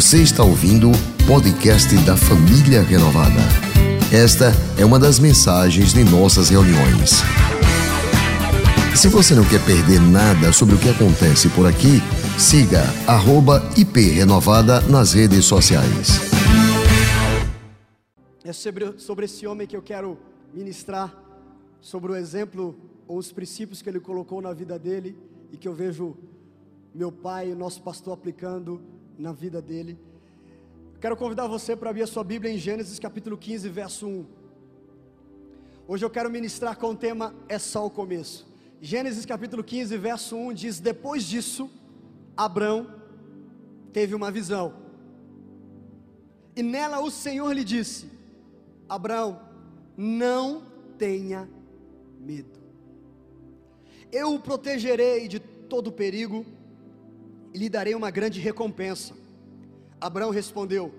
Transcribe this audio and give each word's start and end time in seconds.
Você 0.00 0.22
está 0.22 0.42
ouvindo 0.42 0.88
o 0.88 1.26
podcast 1.26 1.94
da 2.06 2.16
Família 2.16 2.80
Renovada. 2.80 3.38
Esta 4.10 4.46
é 4.80 4.82
uma 4.82 4.98
das 4.98 5.18
mensagens 5.18 5.92
de 5.92 6.02
nossas 6.04 6.48
reuniões. 6.48 7.20
Se 8.96 9.08
você 9.08 9.34
não 9.34 9.44
quer 9.44 9.62
perder 9.62 10.00
nada 10.00 10.54
sobre 10.54 10.74
o 10.74 10.78
que 10.78 10.88
acontece 10.88 11.50
por 11.50 11.66
aqui, 11.66 12.00
siga 12.38 12.82
@iprenovada 13.76 14.80
nas 14.88 15.12
redes 15.12 15.44
sociais. 15.44 16.18
É 18.42 18.54
sobre, 18.54 18.98
sobre 18.98 19.26
esse 19.26 19.46
homem 19.46 19.66
que 19.66 19.76
eu 19.76 19.82
quero 19.82 20.16
ministrar, 20.54 21.14
sobre 21.78 22.12
o 22.12 22.16
exemplo 22.16 22.74
ou 23.06 23.18
os 23.18 23.30
princípios 23.32 23.82
que 23.82 23.90
ele 23.90 24.00
colocou 24.00 24.40
na 24.40 24.54
vida 24.54 24.78
dele 24.78 25.14
e 25.52 25.58
que 25.58 25.68
eu 25.68 25.74
vejo 25.74 26.16
meu 26.94 27.12
pai, 27.12 27.54
nosso 27.54 27.82
pastor, 27.82 28.14
aplicando 28.14 28.80
na 29.20 29.32
vida 29.32 29.60
dele. 29.60 29.98
Quero 30.98 31.16
convidar 31.16 31.46
você 31.46 31.76
para 31.76 31.90
abrir 31.90 32.02
a 32.02 32.06
sua 32.06 32.24
Bíblia 32.24 32.52
em 32.52 32.56
Gênesis 32.56 32.98
capítulo 32.98 33.36
15, 33.36 33.68
verso 33.68 34.06
1. 34.06 34.26
Hoje 35.86 36.04
eu 36.04 36.10
quero 36.10 36.30
ministrar 36.30 36.76
com 36.78 36.90
o 36.90 36.96
tema 36.96 37.34
É 37.48 37.58
só 37.58 37.84
o 37.84 37.90
começo. 37.90 38.48
Gênesis 38.80 39.26
capítulo 39.26 39.62
15, 39.62 39.96
verso 39.98 40.36
1 40.36 40.54
diz: 40.54 40.80
Depois 40.80 41.24
disso, 41.24 41.70
Abrão 42.34 42.94
teve 43.92 44.14
uma 44.14 44.30
visão, 44.30 44.74
e 46.56 46.62
nela 46.62 47.00
o 47.00 47.10
Senhor 47.10 47.52
lhe 47.52 47.64
disse: 47.64 48.10
Abraão, 48.88 49.38
não 49.96 50.62
tenha 50.96 51.46
medo, 52.18 52.58
eu 54.10 54.34
o 54.34 54.40
protegerei 54.40 55.28
de 55.28 55.38
todo 55.38 55.92
perigo 55.92 56.46
e 57.52 57.58
lhe 57.58 57.68
darei 57.68 57.94
uma 57.94 58.10
grande 58.10 58.40
recompensa. 58.40 59.14
Abraão 60.00 60.30
respondeu: 60.30 60.94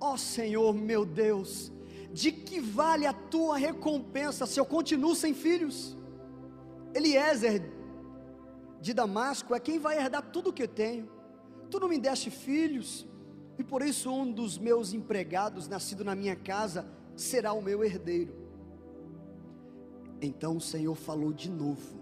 Ó 0.00 0.14
oh 0.14 0.18
Senhor 0.18 0.74
meu 0.74 1.04
Deus, 1.04 1.72
de 2.12 2.32
que 2.32 2.60
vale 2.60 3.06
a 3.06 3.12
tua 3.12 3.56
recompensa 3.56 4.46
se 4.46 4.58
eu 4.58 4.64
continuo 4.64 5.14
sem 5.14 5.34
filhos? 5.34 5.96
Eliezer 6.94 7.62
de 8.80 8.92
Damasco 8.92 9.54
é 9.54 9.60
quem 9.60 9.78
vai 9.78 9.98
herdar 9.98 10.22
tudo 10.30 10.50
o 10.50 10.52
que 10.52 10.68
tenho. 10.68 11.08
Tu 11.70 11.80
não 11.80 11.88
me 11.88 11.98
deste 11.98 12.30
filhos, 12.30 13.06
e 13.58 13.64
por 13.64 13.82
isso 13.82 14.12
um 14.12 14.30
dos 14.30 14.58
meus 14.58 14.92
empregados, 14.92 15.66
nascido 15.68 16.04
na 16.04 16.14
minha 16.14 16.36
casa, 16.36 16.86
será 17.16 17.52
o 17.52 17.62
meu 17.62 17.82
herdeiro. 17.84 18.34
Então 20.20 20.56
o 20.56 20.60
Senhor 20.60 20.94
falou 20.94 21.32
de 21.32 21.50
novo, 21.50 22.00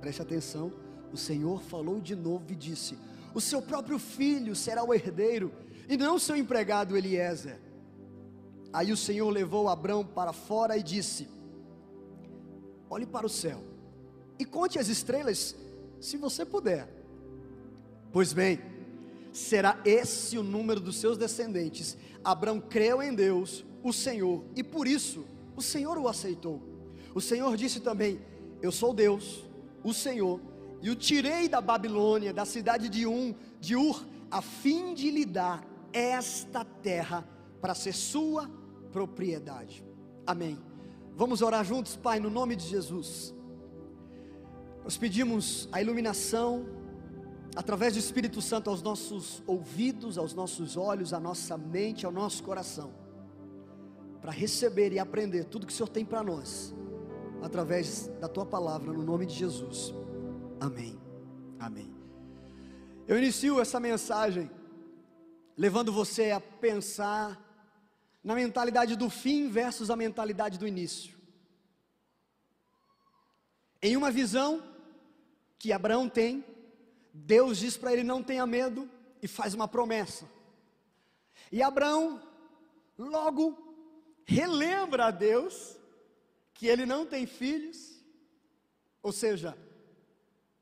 preste 0.00 0.20
atenção 0.20 0.72
o 1.12 1.16
Senhor 1.16 1.60
falou 1.62 2.00
de 2.00 2.14
novo 2.14 2.44
e 2.50 2.56
disse: 2.56 2.96
O 3.34 3.40
seu 3.40 3.60
próprio 3.60 3.98
filho 3.98 4.54
será 4.54 4.84
o 4.84 4.94
herdeiro, 4.94 5.52
e 5.88 5.96
não 5.96 6.18
seu 6.18 6.36
empregado 6.36 6.96
Eliezer. 6.96 7.58
Aí 8.72 8.92
o 8.92 8.96
Senhor 8.96 9.28
levou 9.30 9.68
Abrão 9.68 10.04
para 10.04 10.32
fora 10.32 10.76
e 10.76 10.82
disse: 10.82 11.28
Olhe 12.88 13.06
para 13.06 13.26
o 13.26 13.30
céu 13.30 13.60
e 14.38 14.44
conte 14.44 14.78
as 14.78 14.88
estrelas, 14.88 15.54
se 16.00 16.16
você 16.16 16.46
puder. 16.46 16.88
Pois 18.10 18.32
bem, 18.32 18.58
será 19.32 19.78
esse 19.84 20.38
o 20.38 20.42
número 20.42 20.80
dos 20.80 20.96
seus 20.96 21.18
descendentes. 21.18 21.96
Abrão 22.24 22.58
creu 22.58 23.02
em 23.02 23.14
Deus, 23.14 23.64
o 23.82 23.92
Senhor, 23.92 24.42
e 24.56 24.62
por 24.62 24.86
isso 24.86 25.26
o 25.54 25.60
Senhor 25.60 25.98
o 25.98 26.08
aceitou. 26.08 26.62
O 27.14 27.20
Senhor 27.20 27.54
disse 27.56 27.80
também: 27.80 28.18
Eu 28.62 28.72
sou 28.72 28.94
Deus, 28.94 29.44
o 29.84 29.92
Senhor 29.92 30.40
e 30.82 30.90
o 30.90 30.96
tirei 30.96 31.48
da 31.48 31.60
Babilônia, 31.60 32.32
da 32.32 32.44
cidade 32.44 32.88
de 32.88 33.06
Um, 33.06 33.34
de 33.60 33.76
Ur, 33.76 34.04
a 34.30 34.40
fim 34.40 34.94
de 34.94 35.10
lhe 35.10 35.24
dar 35.24 35.64
esta 35.92 36.64
terra 36.64 37.26
para 37.60 37.74
ser 37.74 37.92
sua 37.92 38.50
propriedade. 38.92 39.84
Amém. 40.26 40.58
Vamos 41.16 41.42
orar 41.42 41.64
juntos, 41.64 41.96
Pai, 41.96 42.18
no 42.18 42.30
nome 42.30 42.56
de 42.56 42.66
Jesus. 42.66 43.34
Nós 44.82 44.96
pedimos 44.96 45.68
a 45.70 45.80
iluminação 45.80 46.66
através 47.54 47.94
do 47.94 47.98
Espírito 47.98 48.40
Santo 48.40 48.70
aos 48.70 48.80
nossos 48.80 49.42
ouvidos, 49.46 50.16
aos 50.16 50.32
nossos 50.32 50.76
olhos, 50.76 51.12
à 51.12 51.20
nossa 51.20 51.58
mente, 51.58 52.06
ao 52.06 52.12
nosso 52.12 52.42
coração, 52.42 52.90
para 54.22 54.30
receber 54.30 54.92
e 54.92 54.98
aprender 54.98 55.44
tudo 55.44 55.66
que 55.66 55.72
o 55.72 55.76
Senhor 55.76 55.88
tem 55.88 56.04
para 56.04 56.22
nós, 56.22 56.74
através 57.42 58.08
da 58.20 58.28
tua 58.28 58.46
palavra, 58.46 58.92
no 58.92 59.02
nome 59.02 59.26
de 59.26 59.34
Jesus. 59.34 59.94
Amém. 60.60 61.00
Amém. 61.58 61.90
Eu 63.08 63.16
inicio 63.16 63.60
essa 63.60 63.80
mensagem 63.80 64.50
levando 65.56 65.92
você 65.92 66.30
a 66.30 66.40
pensar 66.40 67.38
na 68.22 68.34
mentalidade 68.34 68.94
do 68.94 69.08
fim 69.08 69.48
versus 69.48 69.90
a 69.90 69.96
mentalidade 69.96 70.58
do 70.58 70.66
início. 70.66 71.18
Em 73.82 73.96
uma 73.96 74.10
visão 74.10 74.62
que 75.58 75.72
Abraão 75.72 76.08
tem, 76.08 76.44
Deus 77.12 77.58
diz 77.58 77.76
para 77.76 77.92
ele: 77.92 78.04
não 78.04 78.22
tenha 78.22 78.46
medo, 78.46 78.88
e 79.22 79.26
faz 79.26 79.54
uma 79.54 79.66
promessa. 79.66 80.28
E 81.50 81.62
Abraão 81.62 82.22
logo 82.98 83.56
relembra 84.24 85.06
a 85.06 85.10
Deus 85.10 85.76
que 86.52 86.66
ele 86.66 86.84
não 86.84 87.06
tem 87.06 87.26
filhos, 87.26 88.04
ou 89.02 89.12
seja, 89.12 89.56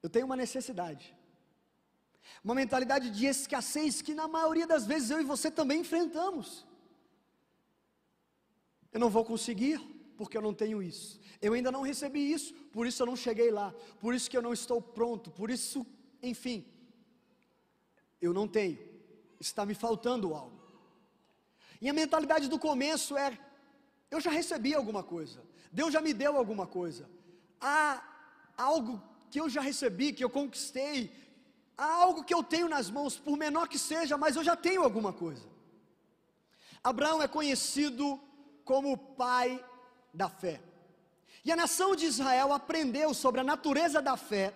eu 0.02 0.10
tenho 0.10 0.26
uma 0.26 0.36
necessidade. 0.36 1.16
Uma 2.44 2.54
mentalidade 2.54 3.10
de 3.10 3.26
escassez 3.26 4.00
que 4.00 4.14
na 4.14 4.28
maioria 4.28 4.66
das 4.66 4.86
vezes 4.86 5.10
eu 5.10 5.20
e 5.20 5.24
você 5.24 5.50
também 5.50 5.80
enfrentamos. 5.80 6.66
Eu 8.92 9.00
não 9.00 9.10
vou 9.10 9.24
conseguir 9.24 9.78
porque 10.16 10.36
eu 10.36 10.42
não 10.42 10.54
tenho 10.54 10.82
isso. 10.82 11.20
Eu 11.40 11.52
ainda 11.52 11.70
não 11.70 11.82
recebi 11.82 12.32
isso, 12.32 12.52
por 12.72 12.86
isso 12.86 13.02
eu 13.02 13.06
não 13.06 13.16
cheguei 13.16 13.50
lá. 13.50 13.72
Por 14.00 14.14
isso 14.14 14.30
que 14.30 14.36
eu 14.36 14.42
não 14.42 14.52
estou 14.52 14.80
pronto. 14.80 15.30
Por 15.30 15.50
isso, 15.50 15.86
enfim, 16.22 16.66
eu 18.20 18.32
não 18.32 18.48
tenho. 18.48 18.78
Está 19.40 19.64
me 19.64 19.74
faltando 19.74 20.34
algo. 20.34 20.58
E 21.80 21.88
a 21.88 21.92
mentalidade 21.92 22.48
do 22.48 22.58
começo 22.58 23.16
é: 23.16 23.38
eu 24.10 24.20
já 24.20 24.30
recebi 24.30 24.74
alguma 24.74 25.02
coisa. 25.02 25.42
Deus 25.70 25.92
já 25.92 26.00
me 26.00 26.12
deu 26.12 26.36
alguma 26.36 26.66
coisa. 26.66 27.08
Há 27.60 28.02
algo 28.56 29.00
que 29.30 29.40
eu 29.40 29.48
já 29.48 29.60
recebi, 29.60 30.12
que 30.12 30.24
eu 30.24 30.30
conquistei, 30.30 31.12
há 31.76 31.84
algo 31.84 32.24
que 32.24 32.34
eu 32.34 32.42
tenho 32.42 32.68
nas 32.68 32.90
mãos, 32.90 33.18
por 33.18 33.36
menor 33.36 33.68
que 33.68 33.78
seja, 33.78 34.16
mas 34.16 34.36
eu 34.36 34.44
já 34.44 34.56
tenho 34.56 34.82
alguma 34.82 35.12
coisa. 35.12 35.46
Abraão 36.82 37.22
é 37.22 37.28
conhecido 37.28 38.20
como 38.64 38.92
o 38.92 38.96
pai 38.96 39.62
da 40.12 40.28
fé. 40.28 40.60
E 41.44 41.52
a 41.52 41.56
nação 41.56 41.94
de 41.94 42.06
Israel 42.06 42.52
aprendeu 42.52 43.14
sobre 43.14 43.40
a 43.40 43.44
natureza 43.44 44.02
da 44.02 44.16
fé 44.16 44.54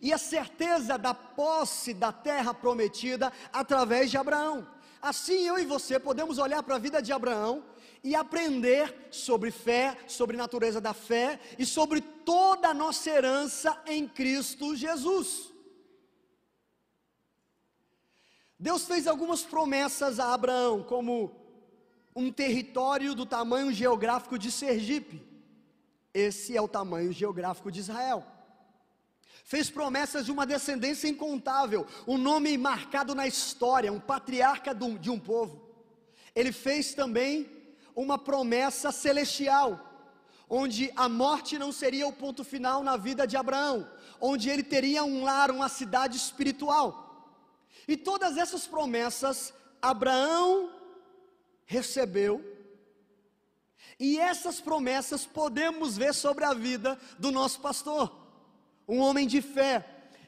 e 0.00 0.12
a 0.12 0.18
certeza 0.18 0.98
da 0.98 1.14
posse 1.14 1.94
da 1.94 2.12
terra 2.12 2.52
prometida 2.54 3.32
através 3.52 4.10
de 4.10 4.16
Abraão. 4.16 4.66
Assim 5.00 5.46
eu 5.46 5.58
e 5.58 5.64
você 5.64 5.98
podemos 5.98 6.38
olhar 6.38 6.62
para 6.62 6.76
a 6.76 6.78
vida 6.78 7.02
de 7.02 7.12
Abraão 7.12 7.62
e 8.04 8.14
aprender 8.14 9.08
sobre 9.10 9.50
fé, 9.50 9.96
sobre 10.06 10.36
natureza 10.36 10.78
da 10.78 10.92
fé 10.92 11.40
e 11.58 11.64
sobre 11.64 12.02
toda 12.02 12.68
a 12.68 12.74
nossa 12.74 13.08
herança 13.08 13.82
em 13.86 14.06
Cristo 14.06 14.76
Jesus. 14.76 15.50
Deus 18.60 18.84
fez 18.84 19.06
algumas 19.06 19.42
promessas 19.42 20.20
a 20.20 20.34
Abraão, 20.34 20.82
como 20.82 21.34
um 22.14 22.30
território 22.30 23.14
do 23.14 23.24
tamanho 23.24 23.72
geográfico 23.72 24.38
de 24.38 24.52
Sergipe. 24.52 25.26
Esse 26.12 26.54
é 26.54 26.60
o 26.60 26.68
tamanho 26.68 27.10
geográfico 27.10 27.72
de 27.72 27.80
Israel. 27.80 28.24
Fez 29.44 29.70
promessas 29.70 30.26
de 30.26 30.32
uma 30.32 30.46
descendência 30.46 31.08
incontável, 31.08 31.86
um 32.06 32.18
nome 32.18 32.56
marcado 32.58 33.14
na 33.14 33.26
história, 33.26 33.92
um 33.92 33.98
patriarca 33.98 34.74
de 34.74 35.10
um 35.10 35.18
povo. 35.18 35.74
Ele 36.34 36.52
fez 36.52 36.94
também 36.94 37.63
uma 37.94 38.18
promessa 38.18 38.90
celestial, 38.90 39.80
onde 40.48 40.92
a 40.96 41.08
morte 41.08 41.58
não 41.58 41.72
seria 41.72 42.06
o 42.06 42.12
ponto 42.12 42.44
final 42.44 42.82
na 42.82 42.96
vida 42.96 43.26
de 43.26 43.36
Abraão, 43.36 43.88
onde 44.20 44.50
ele 44.50 44.62
teria 44.62 45.04
um 45.04 45.24
lar, 45.24 45.50
uma 45.50 45.68
cidade 45.68 46.16
espiritual. 46.16 47.02
E 47.86 47.96
todas 47.96 48.36
essas 48.36 48.66
promessas 48.66 49.52
Abraão 49.80 50.70
recebeu, 51.66 52.52
e 53.98 54.18
essas 54.18 54.60
promessas 54.60 55.24
podemos 55.24 55.96
ver 55.96 56.14
sobre 56.14 56.44
a 56.44 56.52
vida 56.52 56.98
do 57.18 57.30
nosso 57.30 57.60
pastor, 57.60 58.12
um 58.88 58.98
homem 58.98 59.26
de 59.26 59.40
fé, 59.40 59.86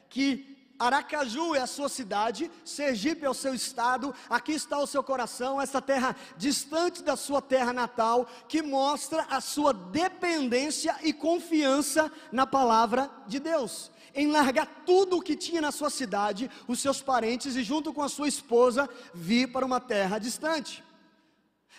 que 0.09 0.56
Aracaju 0.79 1.55
é 1.55 1.59
a 1.59 1.67
sua 1.67 1.89
cidade, 1.89 2.51
Sergipe 2.63 3.25
é 3.25 3.29
o 3.29 3.33
seu 3.33 3.53
estado, 3.53 4.13
aqui 4.29 4.51
está 4.51 4.77
o 4.77 4.85
seu 4.85 5.03
coração, 5.03 5.59
essa 5.59 5.81
terra 5.81 6.15
distante 6.37 7.01
da 7.01 7.15
sua 7.15 7.41
terra 7.41 7.73
natal, 7.73 8.27
que 8.47 8.61
mostra 8.61 9.25
a 9.29 9.41
sua 9.41 9.73
dependência 9.73 10.95
e 11.01 11.11
confiança 11.11 12.11
na 12.31 12.45
palavra 12.45 13.09
de 13.27 13.39
Deus. 13.39 13.91
em 14.17 14.31
largar 14.31 14.65
tudo 14.83 15.17
o 15.17 15.21
que 15.21 15.35
tinha 15.35 15.61
na 15.61 15.71
sua 15.71 15.91
cidade, 15.91 16.49
os 16.67 16.79
seus 16.79 17.01
parentes 17.01 17.55
e, 17.55 17.61
junto 17.63 17.93
com 17.93 18.01
a 18.01 18.09
sua 18.09 18.27
esposa, 18.27 18.89
vir 19.13 19.51
para 19.51 19.63
uma 19.63 19.79
terra 19.79 20.17
distante. 20.17 20.83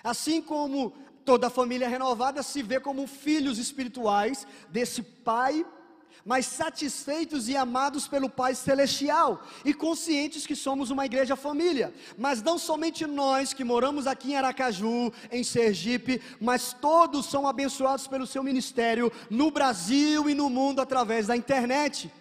Assim 0.04 0.40
como 0.40 0.92
toda 1.24 1.48
a 1.48 1.50
família 1.50 1.88
renovada 1.88 2.40
se 2.44 2.62
vê 2.62 2.78
como 2.78 3.08
filhos 3.08 3.58
espirituais 3.58 4.46
desse 4.70 5.02
pai 5.02 5.66
mas 6.24 6.46
satisfeitos 6.46 7.48
e 7.48 7.56
amados 7.56 8.06
pelo 8.06 8.28
Pai 8.28 8.54
Celestial 8.54 9.42
e 9.64 9.72
conscientes 9.72 10.46
que 10.46 10.54
somos 10.54 10.90
uma 10.90 11.06
igreja 11.06 11.36
família. 11.36 11.92
Mas 12.16 12.42
não 12.42 12.58
somente 12.58 13.06
nós 13.06 13.52
que 13.52 13.64
moramos 13.64 14.06
aqui 14.06 14.32
em 14.32 14.36
Aracaju, 14.36 15.12
em 15.30 15.42
Sergipe, 15.42 16.20
mas 16.40 16.72
todos 16.72 17.26
são 17.26 17.46
abençoados 17.46 18.06
pelo 18.06 18.26
seu 18.26 18.42
ministério 18.42 19.10
no 19.30 19.50
Brasil 19.50 20.28
e 20.28 20.34
no 20.34 20.50
mundo 20.50 20.80
através 20.80 21.26
da 21.26 21.36
internet. 21.36 22.12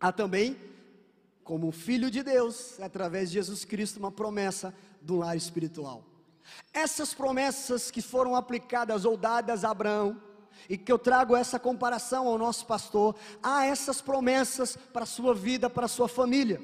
Há 0.00 0.12
também, 0.12 0.56
como 1.44 1.70
filho 1.70 2.10
de 2.10 2.22
Deus, 2.22 2.80
através 2.80 3.30
de 3.30 3.34
Jesus 3.34 3.64
Cristo, 3.64 3.98
uma 3.98 4.10
promessa 4.10 4.74
do 5.00 5.16
lar 5.16 5.36
espiritual. 5.36 6.04
Essas 6.72 7.14
promessas 7.14 7.90
que 7.90 8.02
foram 8.02 8.36
aplicadas 8.36 9.04
ou 9.04 9.16
dadas 9.16 9.64
a 9.64 9.70
Abraão, 9.70 10.20
e 10.68 10.76
que 10.76 10.90
eu 10.90 10.98
trago 10.98 11.36
essa 11.36 11.58
comparação 11.58 12.26
ao 12.26 12.38
nosso 12.38 12.66
pastor, 12.66 13.14
há 13.42 13.66
essas 13.66 14.00
promessas 14.00 14.76
para 14.92 15.02
a 15.04 15.06
sua 15.06 15.34
vida, 15.34 15.70
para 15.70 15.86
a 15.86 15.88
sua 15.88 16.08
família. 16.08 16.60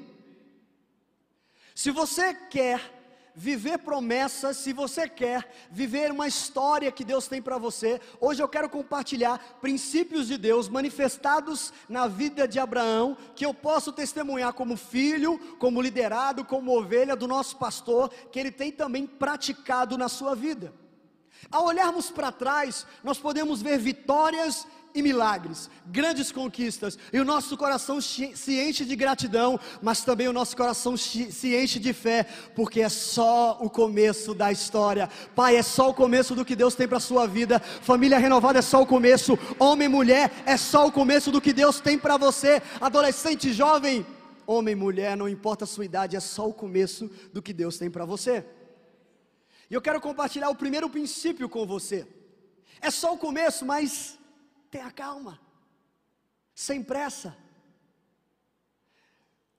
Se 1.75 1.89
você 1.89 2.33
quer 2.33 3.03
viver 3.35 3.79
promessas, 3.79 4.57
se 4.57 4.71
você 4.71 5.09
quer 5.09 5.49
viver 5.71 6.11
uma 6.11 6.27
história 6.27 6.91
que 6.91 7.03
Deus 7.03 7.27
tem 7.27 7.41
para 7.41 7.57
você, 7.57 7.99
hoje 8.19 8.41
eu 8.43 8.47
quero 8.47 8.69
compartilhar 8.69 9.57
princípios 9.59 10.27
de 10.27 10.37
Deus 10.37 10.69
manifestados 10.69 11.73
na 11.89 12.07
vida 12.07 12.47
de 12.47 12.59
Abraão, 12.59 13.17
que 13.35 13.45
eu 13.45 13.53
posso 13.53 13.91
testemunhar 13.91 14.53
como 14.53 14.77
filho, 14.77 15.39
como 15.57 15.81
liderado, 15.81 16.45
como 16.45 16.77
ovelha 16.77 17.15
do 17.15 17.27
nosso 17.27 17.57
pastor, 17.57 18.09
que 18.31 18.39
ele 18.39 18.51
tem 18.51 18.71
também 18.71 19.07
praticado 19.07 19.97
na 19.97 20.07
sua 20.07 20.35
vida. 20.35 20.73
Ao 21.51 21.65
olharmos 21.65 22.09
para 22.09 22.31
trás, 22.31 22.85
nós 23.03 23.17
podemos 23.17 23.61
ver 23.61 23.77
vitórias 23.77 24.65
e 24.95 25.01
milagres, 25.01 25.69
grandes 25.87 26.31
conquistas, 26.31 26.97
e 27.11 27.19
o 27.19 27.25
nosso 27.25 27.57
coração 27.57 27.99
se 27.99 28.59
enche 28.61 28.85
de 28.85 28.95
gratidão, 28.95 29.59
mas 29.81 30.03
também 30.03 30.27
o 30.27 30.33
nosso 30.33 30.55
coração 30.55 30.95
se 30.95 31.55
enche 31.55 31.79
de 31.79 31.93
fé, 31.93 32.23
porque 32.55 32.81
é 32.81 32.89
só 32.89 33.57
o 33.59 33.69
começo 33.69 34.33
da 34.33 34.51
história. 34.51 35.09
Pai, 35.35 35.55
é 35.55 35.63
só 35.63 35.89
o 35.89 35.93
começo 35.93 36.35
do 36.35 36.45
que 36.45 36.55
Deus 36.55 36.75
tem 36.75 36.87
para 36.87 36.97
a 36.97 37.01
sua 37.01 37.25
vida. 37.27 37.59
Família 37.59 38.19
renovada 38.19 38.59
é 38.59 38.61
só 38.61 38.81
o 38.81 38.85
começo. 38.85 39.37
Homem 39.59 39.87
e 39.87 39.89
mulher 39.89 40.31
é 40.45 40.57
só 40.57 40.85
o 40.87 40.91
começo 40.91 41.31
do 41.31 41.41
que 41.41 41.53
Deus 41.53 41.79
tem 41.79 41.97
para 41.97 42.17
você. 42.17 42.61
Adolescente, 42.79 43.51
jovem, 43.51 44.05
homem, 44.45 44.75
mulher, 44.75 45.17
não 45.17 45.27
importa 45.27 45.63
a 45.63 45.67
sua 45.67 45.85
idade, 45.85 46.15
é 46.15 46.19
só 46.19 46.47
o 46.47 46.53
começo 46.53 47.09
do 47.31 47.41
que 47.41 47.53
Deus 47.53 47.77
tem 47.77 47.89
para 47.89 48.05
você. 48.05 48.45
E 49.69 49.73
eu 49.73 49.81
quero 49.81 50.01
compartilhar 50.01 50.49
o 50.49 50.55
primeiro 50.55 50.89
princípio 50.89 51.49
com 51.49 51.65
você. 51.65 52.07
É 52.81 52.91
só 52.91 53.13
o 53.13 53.17
começo, 53.17 53.65
mas 53.65 54.17
tenha 54.69 54.91
calma, 54.91 55.39
sem 56.53 56.83
pressa. 56.83 57.35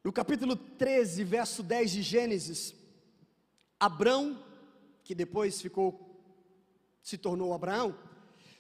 No 0.03 0.13
capítulo 0.13 0.57
13, 0.57 1.25
verso 1.25 1.63
10 1.63 1.91
de 1.91 2.03
Gênesis, 2.03 2.75
Abrão, 3.81 4.45
que 5.03 5.15
depois 5.15 5.61
ficou, 5.61 5.89
se 7.03 7.17
tornou 7.17 7.55
Abraão, 7.55 7.99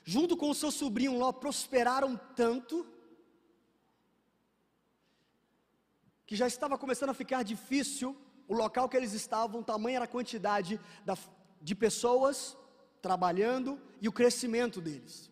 junto 0.03 0.37
com 0.37 0.49
o 0.49 0.55
seu 0.55 0.71
sobrinho 0.71 1.19
Ló, 1.19 1.33
prosperaram 1.33 2.19
tanto, 2.35 2.87
que 6.27 6.35
já 6.35 6.47
estava 6.47 6.79
começando 6.79 7.11
a 7.11 7.15
ficar 7.15 7.43
difícil 7.43 8.17
o 8.49 8.55
local 8.55 8.89
que 8.89 8.97
eles 8.97 9.13
estavam, 9.13 9.63
tamanha 9.63 9.97
era 9.97 10.05
a 10.05 10.09
quantidade 10.09 10.81
da, 11.05 11.17
de 11.61 11.75
pessoas 11.75 12.57
trabalhando 13.01 13.81
e 14.01 14.09
o 14.09 14.13
crescimento 14.13 14.81
deles. 14.81 15.31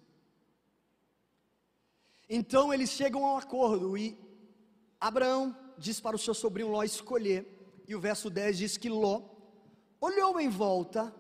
Então 2.29 2.73
eles 2.73 2.91
chegam 2.91 3.25
a 3.25 3.35
um 3.35 3.37
acordo 3.39 3.97
e 3.97 4.19
Abraão 5.01 5.57
diz 5.77 6.01
para 6.01 6.17
o 6.17 6.19
seu 6.19 6.33
sobrinho 6.33 6.71
Ló 6.71 6.83
escolher, 6.83 7.47
e 7.87 7.95
o 7.95 8.01
verso 8.01 8.31
10 8.31 8.59
diz 8.59 8.77
que 8.77 8.89
Ló 8.89 9.23
olhou 10.01 10.41
em 10.41 10.49
volta 10.49 11.15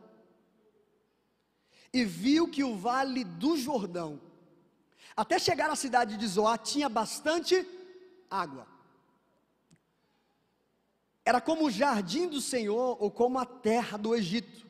e 1.92 2.04
viu 2.04 2.48
que 2.48 2.64
o 2.64 2.76
vale 2.76 3.24
do 3.24 3.56
Jordão, 3.56 4.20
até 5.14 5.38
chegar 5.38 5.68
à 5.68 5.76
cidade 5.76 6.16
de 6.16 6.26
Zoar, 6.26 6.58
tinha 6.58 6.88
bastante 6.88 7.66
água. 8.30 8.66
Era 11.24 11.40
como 11.40 11.66
o 11.66 11.70
jardim 11.70 12.28
do 12.28 12.40
Senhor 12.40 12.96
ou 13.00 13.10
como 13.10 13.38
a 13.38 13.46
terra 13.46 13.96
do 13.96 14.14
Egito. 14.14 14.66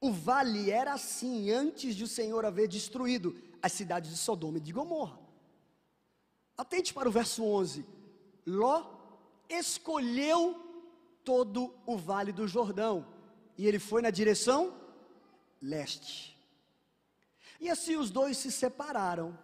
O 0.00 0.12
vale 0.12 0.70
era 0.70 0.92
assim 0.92 1.50
antes 1.50 1.94
de 1.94 2.04
o 2.04 2.08
Senhor 2.08 2.44
haver 2.44 2.68
destruído 2.68 3.36
as 3.60 3.72
cidades 3.72 4.10
de 4.10 4.16
Sodoma 4.16 4.58
e 4.58 4.60
de 4.60 4.72
Gomorra. 4.72 5.18
Atente 6.56 6.94
para 6.94 7.08
o 7.08 7.12
verso 7.12 7.44
11. 7.44 7.84
Ló 8.46 8.86
escolheu 9.48 10.58
todo 11.24 11.74
o 11.84 11.96
vale 11.96 12.32
do 12.32 12.46
Jordão 12.46 13.06
e 13.58 13.66
ele 13.66 13.78
foi 13.78 14.00
na 14.00 14.10
direção 14.10 14.74
leste. 15.60 16.38
E 17.60 17.68
assim 17.68 17.96
os 17.96 18.10
dois 18.10 18.38
se 18.38 18.50
separaram. 18.50 19.38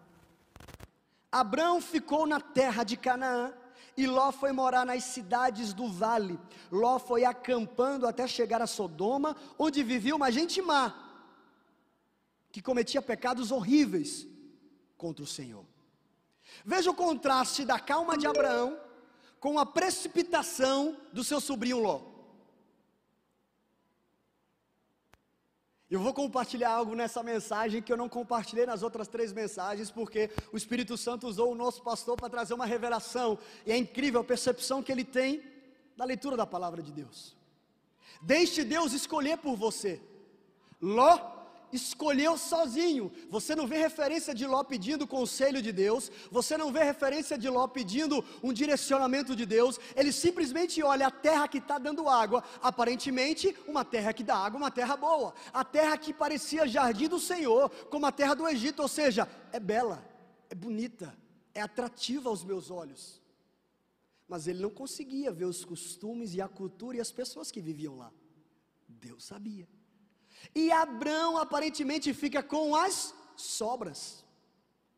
Abraão 1.30 1.82
ficou 1.82 2.26
na 2.26 2.40
terra 2.40 2.82
de 2.82 2.96
Canaã 2.96 3.52
e 3.96 4.06
Ló 4.06 4.30
foi 4.30 4.52
morar 4.52 4.84
nas 4.84 5.04
cidades 5.04 5.72
do 5.72 5.88
vale. 5.88 6.38
Ló 6.70 6.98
foi 6.98 7.24
acampando 7.24 8.06
até 8.06 8.26
chegar 8.26 8.60
a 8.60 8.66
Sodoma, 8.66 9.34
onde 9.58 9.82
vivia 9.82 10.14
uma 10.14 10.30
gente 10.30 10.60
má, 10.60 10.94
que 12.52 12.60
cometia 12.60 13.00
pecados 13.00 13.50
horríveis 13.50 14.26
contra 14.98 15.24
o 15.24 15.26
Senhor. 15.26 15.64
Veja 16.64 16.90
o 16.90 16.94
contraste 16.94 17.64
da 17.64 17.78
calma 17.78 18.16
de 18.16 18.26
Abraão 18.26 18.78
com 19.40 19.58
a 19.58 19.66
precipitação 19.66 20.96
do 21.12 21.24
seu 21.24 21.40
sobrinho 21.40 21.78
Ló. 21.78 22.15
Eu 25.88 26.00
vou 26.00 26.12
compartilhar 26.12 26.70
algo 26.70 26.96
nessa 26.96 27.22
mensagem 27.22 27.80
que 27.80 27.92
eu 27.92 27.96
não 27.96 28.08
compartilhei 28.08 28.66
nas 28.66 28.82
outras 28.82 29.06
três 29.06 29.32
mensagens, 29.32 29.88
porque 29.88 30.30
o 30.52 30.56
Espírito 30.56 30.96
Santo 30.96 31.28
usou 31.28 31.52
o 31.52 31.54
nosso 31.54 31.80
pastor 31.82 32.16
para 32.16 32.28
trazer 32.28 32.54
uma 32.54 32.66
revelação, 32.66 33.38
e 33.64 33.70
é 33.70 33.76
incrível 33.76 34.20
a 34.20 34.24
percepção 34.24 34.82
que 34.82 34.90
ele 34.90 35.04
tem 35.04 35.42
da 35.96 36.04
leitura 36.04 36.36
da 36.36 36.44
palavra 36.44 36.82
de 36.82 36.90
Deus. 36.90 37.36
Deixe 38.20 38.64
Deus 38.64 38.92
escolher 38.92 39.38
por 39.38 39.54
você. 39.54 40.00
Ló 40.80 41.35
escolheu 41.76 42.36
sozinho. 42.36 43.12
Você 43.30 43.54
não 43.54 43.66
vê 43.66 43.76
referência 43.78 44.34
de 44.34 44.46
Ló 44.46 44.64
pedindo 44.64 45.06
conselho 45.06 45.62
de 45.62 45.72
Deus, 45.72 46.10
você 46.30 46.56
não 46.56 46.72
vê 46.72 46.82
referência 46.82 47.38
de 47.38 47.48
Ló 47.48 47.66
pedindo 47.68 48.24
um 48.42 48.52
direcionamento 48.52 49.36
de 49.36 49.46
Deus, 49.46 49.78
ele 49.94 50.12
simplesmente 50.12 50.82
olha 50.82 51.06
a 51.06 51.10
terra 51.10 51.46
que 51.46 51.58
está 51.58 51.78
dando 51.78 52.08
água, 52.08 52.42
aparentemente 52.60 53.56
uma 53.68 53.84
terra 53.84 54.12
que 54.12 54.24
dá 54.24 54.36
água, 54.36 54.58
uma 54.58 54.70
terra 54.70 54.96
boa, 54.96 55.34
a 55.52 55.64
terra 55.64 55.96
que 55.96 56.12
parecia 56.12 56.66
jardim 56.66 57.08
do 57.08 57.20
Senhor, 57.20 57.70
como 57.90 58.06
a 58.06 58.12
terra 58.12 58.34
do 58.34 58.48
Egito, 58.48 58.82
ou 58.82 58.88
seja, 58.88 59.28
é 59.52 59.60
bela, 59.60 60.02
é 60.50 60.54
bonita, 60.54 61.16
é 61.54 61.60
atrativa 61.60 62.28
aos 62.28 62.42
meus 62.42 62.70
olhos. 62.70 63.22
Mas 64.28 64.48
ele 64.48 64.60
não 64.60 64.70
conseguia 64.70 65.30
ver 65.30 65.44
os 65.44 65.64
costumes 65.64 66.34
e 66.34 66.40
a 66.40 66.48
cultura 66.48 66.96
e 66.96 67.00
as 67.00 67.12
pessoas 67.12 67.50
que 67.50 67.60
viviam 67.60 67.96
lá. 67.96 68.12
Deus 68.88 69.24
sabia. 69.24 69.68
E 70.54 70.70
Abraão 70.70 71.36
aparentemente 71.38 72.12
fica 72.14 72.42
com 72.42 72.74
as 72.74 73.14
sobras, 73.36 74.24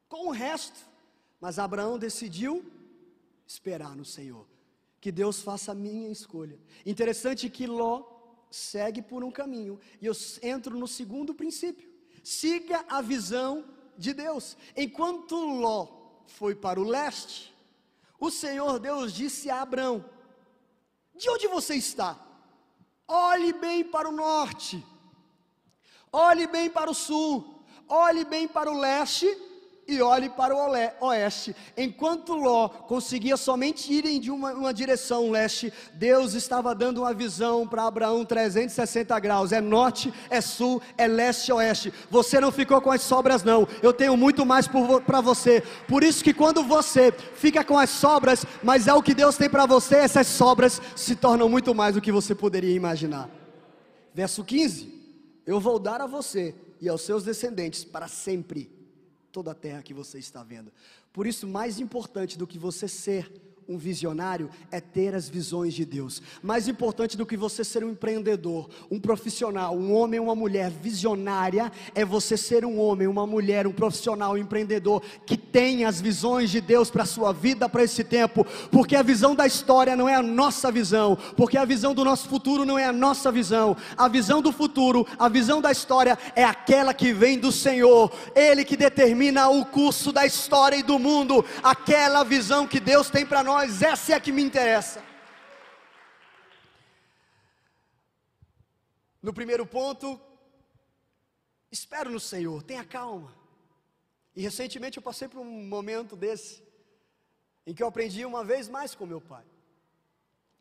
com 0.08 0.28
o 0.28 0.30
resto. 0.30 0.86
Mas 1.40 1.58
Abraão 1.58 1.98
decidiu 1.98 2.64
esperar 3.46 3.94
no 3.96 4.04
Senhor. 4.04 4.46
Que 5.00 5.12
Deus 5.12 5.40
faça 5.40 5.72
a 5.72 5.74
minha 5.74 6.10
escolha. 6.10 6.58
Interessante 6.84 7.48
que 7.48 7.66
Ló 7.66 8.04
segue 8.50 9.00
por 9.00 9.22
um 9.22 9.30
caminho. 9.30 9.78
E 10.00 10.06
eu 10.06 10.12
entro 10.42 10.76
no 10.76 10.88
segundo 10.88 11.34
princípio. 11.34 11.88
Siga 12.24 12.84
a 12.88 13.00
visão 13.00 13.64
de 13.96 14.12
Deus. 14.12 14.56
Enquanto 14.76 15.36
Ló 15.36 15.86
foi 16.26 16.54
para 16.54 16.80
o 16.80 16.84
leste, 16.84 17.54
o 18.18 18.30
Senhor 18.30 18.78
Deus 18.80 19.12
disse 19.12 19.48
a 19.48 19.62
Abraão: 19.62 20.04
De 21.14 21.30
onde 21.30 21.46
você 21.46 21.74
está? 21.76 22.18
Olhe 23.06 23.52
bem 23.52 23.84
para 23.84 24.08
o 24.08 24.12
norte 24.12 24.84
olhe 26.12 26.46
bem 26.46 26.68
para 26.70 26.90
o 26.90 26.94
sul, 26.94 27.62
olhe 27.88 28.24
bem 28.24 28.46
para 28.48 28.70
o 28.70 28.78
leste 28.78 29.26
e 29.88 30.02
olhe 30.02 30.28
para 30.28 30.54
o 30.54 31.06
oeste. 31.06 31.56
Enquanto 31.74 32.34
Ló 32.34 32.68
conseguia 32.68 33.38
somente 33.38 33.90
ir 33.90 34.04
em 34.04 34.28
uma, 34.28 34.52
uma 34.52 34.74
direção 34.74 35.30
leste, 35.30 35.72
Deus 35.94 36.34
estava 36.34 36.74
dando 36.74 36.98
uma 36.98 37.14
visão 37.14 37.66
para 37.66 37.86
Abraão 37.86 38.22
360 38.22 39.18
graus: 39.18 39.50
é 39.50 39.62
norte, 39.62 40.12
é 40.28 40.42
sul, 40.42 40.82
é 40.98 41.08
leste, 41.08 41.50
oeste. 41.50 41.92
Você 42.10 42.38
não 42.38 42.52
ficou 42.52 42.82
com 42.82 42.90
as 42.90 43.00
sobras, 43.00 43.42
não. 43.42 43.66
Eu 43.82 43.94
tenho 43.94 44.14
muito 44.14 44.44
mais 44.44 44.68
para 44.68 45.22
você. 45.22 45.62
Por 45.88 46.04
isso 46.04 46.22
que 46.22 46.34
quando 46.34 46.62
você 46.62 47.10
fica 47.10 47.64
com 47.64 47.78
as 47.78 47.88
sobras, 47.88 48.44
mas 48.62 48.86
é 48.86 48.92
o 48.92 49.02
que 49.02 49.14
Deus 49.14 49.38
tem 49.38 49.48
para 49.48 49.64
você, 49.64 49.96
essas 49.96 50.26
sobras 50.26 50.82
se 50.94 51.16
tornam 51.16 51.48
muito 51.48 51.74
mais 51.74 51.94
do 51.94 52.02
que 52.02 52.12
você 52.12 52.34
poderia 52.34 52.76
imaginar. 52.76 53.30
Verso 54.12 54.44
15: 54.44 54.97
Eu 55.48 55.58
vou 55.58 55.78
dar 55.78 56.02
a 56.02 56.06
você 56.06 56.54
e 56.78 56.90
aos 56.90 57.00
seus 57.00 57.24
descendentes 57.24 57.82
para 57.82 58.06
sempre 58.06 58.70
toda 59.32 59.52
a 59.52 59.54
terra 59.54 59.82
que 59.82 59.94
você 59.94 60.18
está 60.18 60.42
vendo. 60.42 60.70
Por 61.10 61.26
isso, 61.26 61.46
mais 61.46 61.80
importante 61.80 62.36
do 62.36 62.46
que 62.46 62.58
você 62.58 62.86
ser 62.86 63.32
um 63.68 63.76
visionário 63.76 64.48
é 64.72 64.80
ter 64.80 65.14
as 65.14 65.28
visões 65.28 65.74
de 65.74 65.84
Deus. 65.84 66.22
Mais 66.42 66.66
importante 66.66 67.18
do 67.18 67.26
que 67.26 67.36
você 67.36 67.62
ser 67.62 67.84
um 67.84 67.90
empreendedor, 67.90 68.70
um 68.90 68.98
profissional, 68.98 69.76
um 69.76 69.92
homem 69.92 70.18
uma 70.18 70.34
mulher 70.34 70.70
visionária, 70.70 71.70
é 71.94 72.02
você 72.02 72.34
ser 72.34 72.64
um 72.64 72.80
homem, 72.80 73.06
uma 73.06 73.26
mulher, 73.26 73.66
um 73.66 73.72
profissional, 73.72 74.32
um 74.32 74.38
empreendedor 74.38 75.02
que 75.26 75.36
tem 75.36 75.84
as 75.84 76.00
visões 76.00 76.50
de 76.50 76.62
Deus 76.62 76.90
para 76.90 77.02
a 77.02 77.06
sua 77.06 77.30
vida, 77.30 77.68
para 77.68 77.84
esse 77.84 78.02
tempo, 78.02 78.46
porque 78.70 78.96
a 78.96 79.02
visão 79.02 79.34
da 79.34 79.46
história 79.46 79.94
não 79.94 80.08
é 80.08 80.14
a 80.14 80.22
nossa 80.22 80.72
visão, 80.72 81.18
porque 81.36 81.58
a 81.58 81.66
visão 81.66 81.94
do 81.94 82.04
nosso 82.04 82.26
futuro 82.26 82.64
não 82.64 82.78
é 82.78 82.86
a 82.86 82.92
nossa 82.92 83.30
visão. 83.30 83.76
A 83.98 84.08
visão 84.08 84.40
do 84.40 84.50
futuro, 84.50 85.06
a 85.18 85.28
visão 85.28 85.60
da 85.60 85.70
história 85.70 86.18
é 86.34 86.42
aquela 86.42 86.94
que 86.94 87.12
vem 87.12 87.38
do 87.38 87.52
Senhor, 87.52 88.10
Ele 88.34 88.64
que 88.64 88.78
determina 88.78 89.50
o 89.50 89.66
curso 89.66 90.10
da 90.10 90.24
história 90.24 90.76
e 90.76 90.82
do 90.82 90.98
mundo, 90.98 91.44
aquela 91.62 92.24
visão 92.24 92.66
que 92.66 92.80
Deus 92.80 93.10
tem 93.10 93.26
para 93.26 93.44
nós 93.44 93.57
nós, 93.58 93.82
essa 93.82 94.12
é 94.12 94.14
a 94.14 94.20
que 94.20 94.30
me 94.30 94.42
interessa. 94.48 95.00
No 99.20 99.32
primeiro 99.38 99.64
ponto, 99.66 100.08
espero 101.76 102.08
no 102.08 102.20
Senhor, 102.20 102.62
tenha 102.62 102.84
calma. 102.84 103.30
E 104.36 104.40
recentemente 104.48 104.98
eu 104.98 105.02
passei 105.08 105.26
por 105.26 105.40
um 105.40 105.50
momento 105.74 106.14
desse, 106.14 106.62
em 107.66 107.74
que 107.74 107.82
eu 107.82 107.88
aprendi 107.88 108.24
uma 108.24 108.44
vez 108.44 108.68
mais 108.68 108.94
com 108.94 109.12
meu 109.12 109.20
pai. 109.20 109.46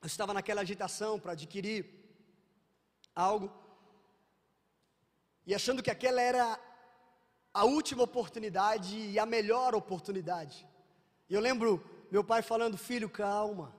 Eu 0.01 0.07
estava 0.07 0.33
naquela 0.33 0.61
agitação 0.61 1.19
para 1.19 1.33
adquirir 1.33 1.85
algo, 3.13 3.47
e 5.45 5.53
achando 5.53 5.83
que 5.83 5.91
aquela 5.91 6.21
era 6.31 6.59
a 7.53 7.63
última 7.63 8.01
oportunidade 8.09 8.97
e 9.13 9.19
a 9.19 9.25
melhor 9.25 9.75
oportunidade. 9.75 10.67
E 11.29 11.33
eu 11.35 11.41
lembro 11.41 11.71
meu 12.11 12.23
pai 12.23 12.41
falando: 12.41 12.77
Filho, 12.77 13.09
calma. 13.09 13.75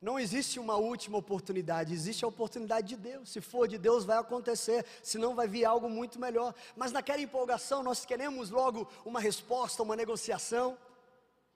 Não 0.00 0.16
existe 0.16 0.60
uma 0.60 0.76
última 0.76 1.18
oportunidade, 1.18 1.92
existe 1.92 2.24
a 2.24 2.28
oportunidade 2.28 2.86
de 2.88 2.96
Deus. 2.96 3.30
Se 3.30 3.40
for 3.40 3.66
de 3.66 3.76
Deus, 3.76 4.04
vai 4.04 4.16
acontecer, 4.16 4.86
senão 5.02 5.34
vai 5.34 5.48
vir 5.48 5.64
algo 5.64 5.90
muito 5.90 6.20
melhor. 6.20 6.54
Mas 6.76 6.92
naquela 6.92 7.20
empolgação, 7.20 7.82
nós 7.82 8.04
queremos 8.04 8.48
logo 8.50 8.88
uma 9.04 9.18
resposta, 9.18 9.82
uma 9.82 9.96
negociação. 9.96 10.78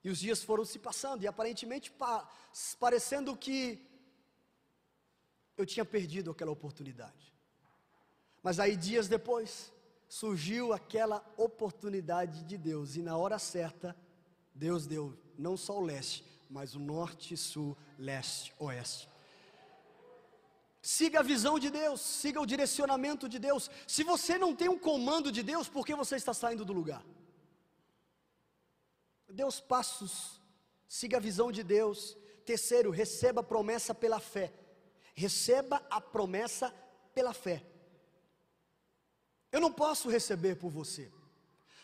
E 0.03 0.09
os 0.09 0.19
dias 0.19 0.43
foram 0.43 0.65
se 0.65 0.77
passando, 0.77 1.23
e 1.23 1.27
aparentemente 1.27 1.89
pa 1.89 2.27
parecendo 2.77 3.35
que 3.37 3.79
eu 5.55 5.65
tinha 5.65 5.85
perdido 5.85 6.31
aquela 6.31 6.51
oportunidade. 6.51 7.33
Mas 8.41 8.59
aí, 8.59 8.75
dias 8.75 9.07
depois, 9.07 9.71
surgiu 10.09 10.73
aquela 10.73 11.25
oportunidade 11.37 12.43
de 12.43 12.57
Deus, 12.57 12.97
e 12.97 13.01
na 13.01 13.15
hora 13.15 13.39
certa, 13.39 13.95
Deus 14.53 14.85
deu 14.85 15.17
não 15.37 15.55
só 15.55 15.77
o 15.77 15.81
leste, 15.81 16.23
mas 16.49 16.75
o 16.75 16.79
norte, 16.79 17.35
sul, 17.35 17.77
leste, 17.97 18.53
oeste. 18.59 19.09
Siga 20.81 21.19
a 21.19 21.23
visão 21.23 21.57
de 21.57 21.69
Deus, 21.69 22.01
siga 22.01 22.41
o 22.41 22.45
direcionamento 22.45 23.29
de 23.29 23.39
Deus. 23.39 23.69
Se 23.87 24.03
você 24.03 24.37
não 24.37 24.53
tem 24.53 24.67
um 24.67 24.77
comando 24.77 25.31
de 25.31 25.41
Deus, 25.41 25.69
por 25.69 25.85
que 25.85 25.95
você 25.95 26.17
está 26.17 26.33
saindo 26.33 26.65
do 26.65 26.73
lugar? 26.73 27.03
Deus 29.29 29.59
passos, 29.59 30.39
siga 30.87 31.17
a 31.17 31.19
visão 31.19 31.51
de 31.51 31.63
Deus. 31.63 32.17
Terceiro, 32.45 32.91
receba 32.91 33.41
a 33.41 33.43
promessa 33.43 33.95
pela 33.95 34.19
fé. 34.19 34.53
Receba 35.15 35.81
a 35.89 35.99
promessa 35.99 36.73
pela 37.13 37.33
fé. 37.33 37.65
Eu 39.51 39.61
não 39.61 39.71
posso 39.71 40.09
receber 40.09 40.55
por 40.55 40.69
você. 40.69 41.11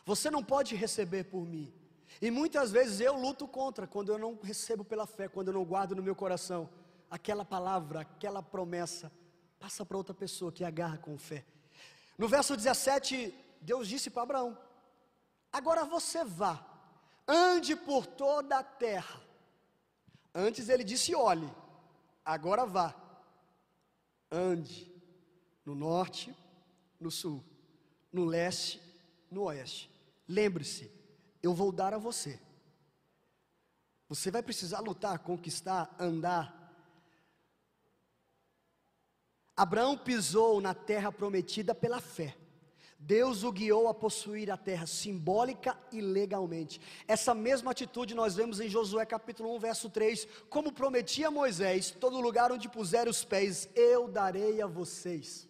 Você 0.05 0.29
não 0.29 0.43
pode 0.43 0.75
receber 0.75 1.23
por 1.25 1.45
mim. 1.45 1.73
E 2.21 2.29
muitas 2.31 2.71
vezes 2.71 2.99
eu 2.99 3.15
luto 3.15 3.47
contra 3.47 3.87
quando 3.87 4.11
eu 4.11 4.17
não 4.17 4.37
recebo 4.41 4.83
pela 4.83 5.05
fé, 5.07 5.27
quando 5.27 5.49
eu 5.49 5.53
não 5.53 5.63
guardo 5.63 5.95
no 5.95 6.03
meu 6.03 6.15
coração 6.15 6.69
aquela 7.09 7.43
palavra, 7.43 8.01
aquela 8.01 8.43
promessa, 8.43 9.11
passa 9.59 9.85
para 9.85 9.97
outra 9.97 10.13
pessoa 10.13 10.51
que 10.51 10.63
agarra 10.63 10.97
com 10.97 11.17
fé. 11.17 11.45
No 12.17 12.27
verso 12.27 12.55
17, 12.55 13.33
Deus 13.61 13.87
disse 13.87 14.09
para 14.09 14.23
Abraão: 14.23 14.57
Agora 15.51 15.85
você 15.85 16.23
vá, 16.23 16.63
ande 17.27 17.75
por 17.75 18.05
toda 18.05 18.59
a 18.59 18.63
terra. 18.63 19.21
Antes 20.33 20.69
ele 20.69 20.83
disse: 20.83 21.15
Olhe, 21.15 21.49
agora 22.23 22.65
vá, 22.65 22.93
ande 24.31 24.91
no 25.65 25.75
norte, 25.75 26.35
no 26.99 27.09
sul, 27.09 27.43
no 28.11 28.25
leste, 28.25 28.81
no 29.31 29.43
oeste. 29.43 29.89
Lembre-se, 30.27 30.91
eu 31.41 31.53
vou 31.53 31.72
dar 31.72 31.93
a 31.93 31.98
você. 31.98 32.39
Você 34.08 34.31
vai 34.31 34.41
precisar 34.41 34.79
lutar, 34.79 35.19
conquistar, 35.19 35.96
andar. 36.00 36.55
Abraão 39.55 39.98
pisou 39.98 40.62
na 40.62 40.74
terra 40.74 41.12
prometida 41.12 41.75
pela 41.75 42.00
fé. 42.00 42.36
Deus 43.01 43.43
o 43.43 43.51
guiou 43.51 43.88
a 43.88 43.93
possuir 43.93 44.51
a 44.51 44.58
terra 44.58 44.86
simbólica 44.86 45.77
e 45.91 46.01
legalmente. 46.01 46.79
Essa 47.08 47.34
mesma 47.34 47.72
atitude 47.72 48.13
nós 48.13 48.36
vemos 48.36 48.60
em 48.60 48.67
Josué 48.67 49.05
capítulo 49.05 49.55
1, 49.55 49.60
verso 49.60 49.89
3, 49.89 50.27
como 50.50 50.72
prometia 50.72 51.31
Moisés, 51.31 51.91
todo 51.91 52.19
lugar 52.22 52.51
onde 52.51 52.69
puser 52.69 53.08
os 53.08 53.24
pés, 53.24 53.69
eu 53.74 54.08
darei 54.08 54.62
a 54.62 54.67
vocês. 54.67 55.48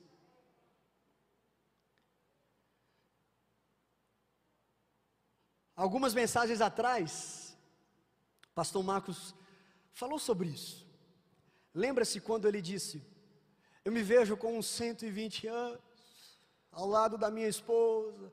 Algumas 5.79 6.13
mensagens 6.13 6.59
atrás, 6.59 7.57
pastor 8.53 8.83
Marcos 8.83 9.33
falou 9.93 10.19
sobre 10.19 10.49
isso. 10.49 10.85
Lembra-se 11.73 12.19
quando 12.19 12.49
ele 12.49 12.61
disse: 12.61 13.01
Eu 13.85 13.93
me 13.93 14.03
vejo 14.03 14.35
com 14.35 14.57
uns 14.57 14.65
120 14.65 15.47
anos, 15.47 15.79
ao 16.69 16.85
lado 16.85 17.17
da 17.17 17.31
minha 17.31 17.47
esposa. 17.47 18.29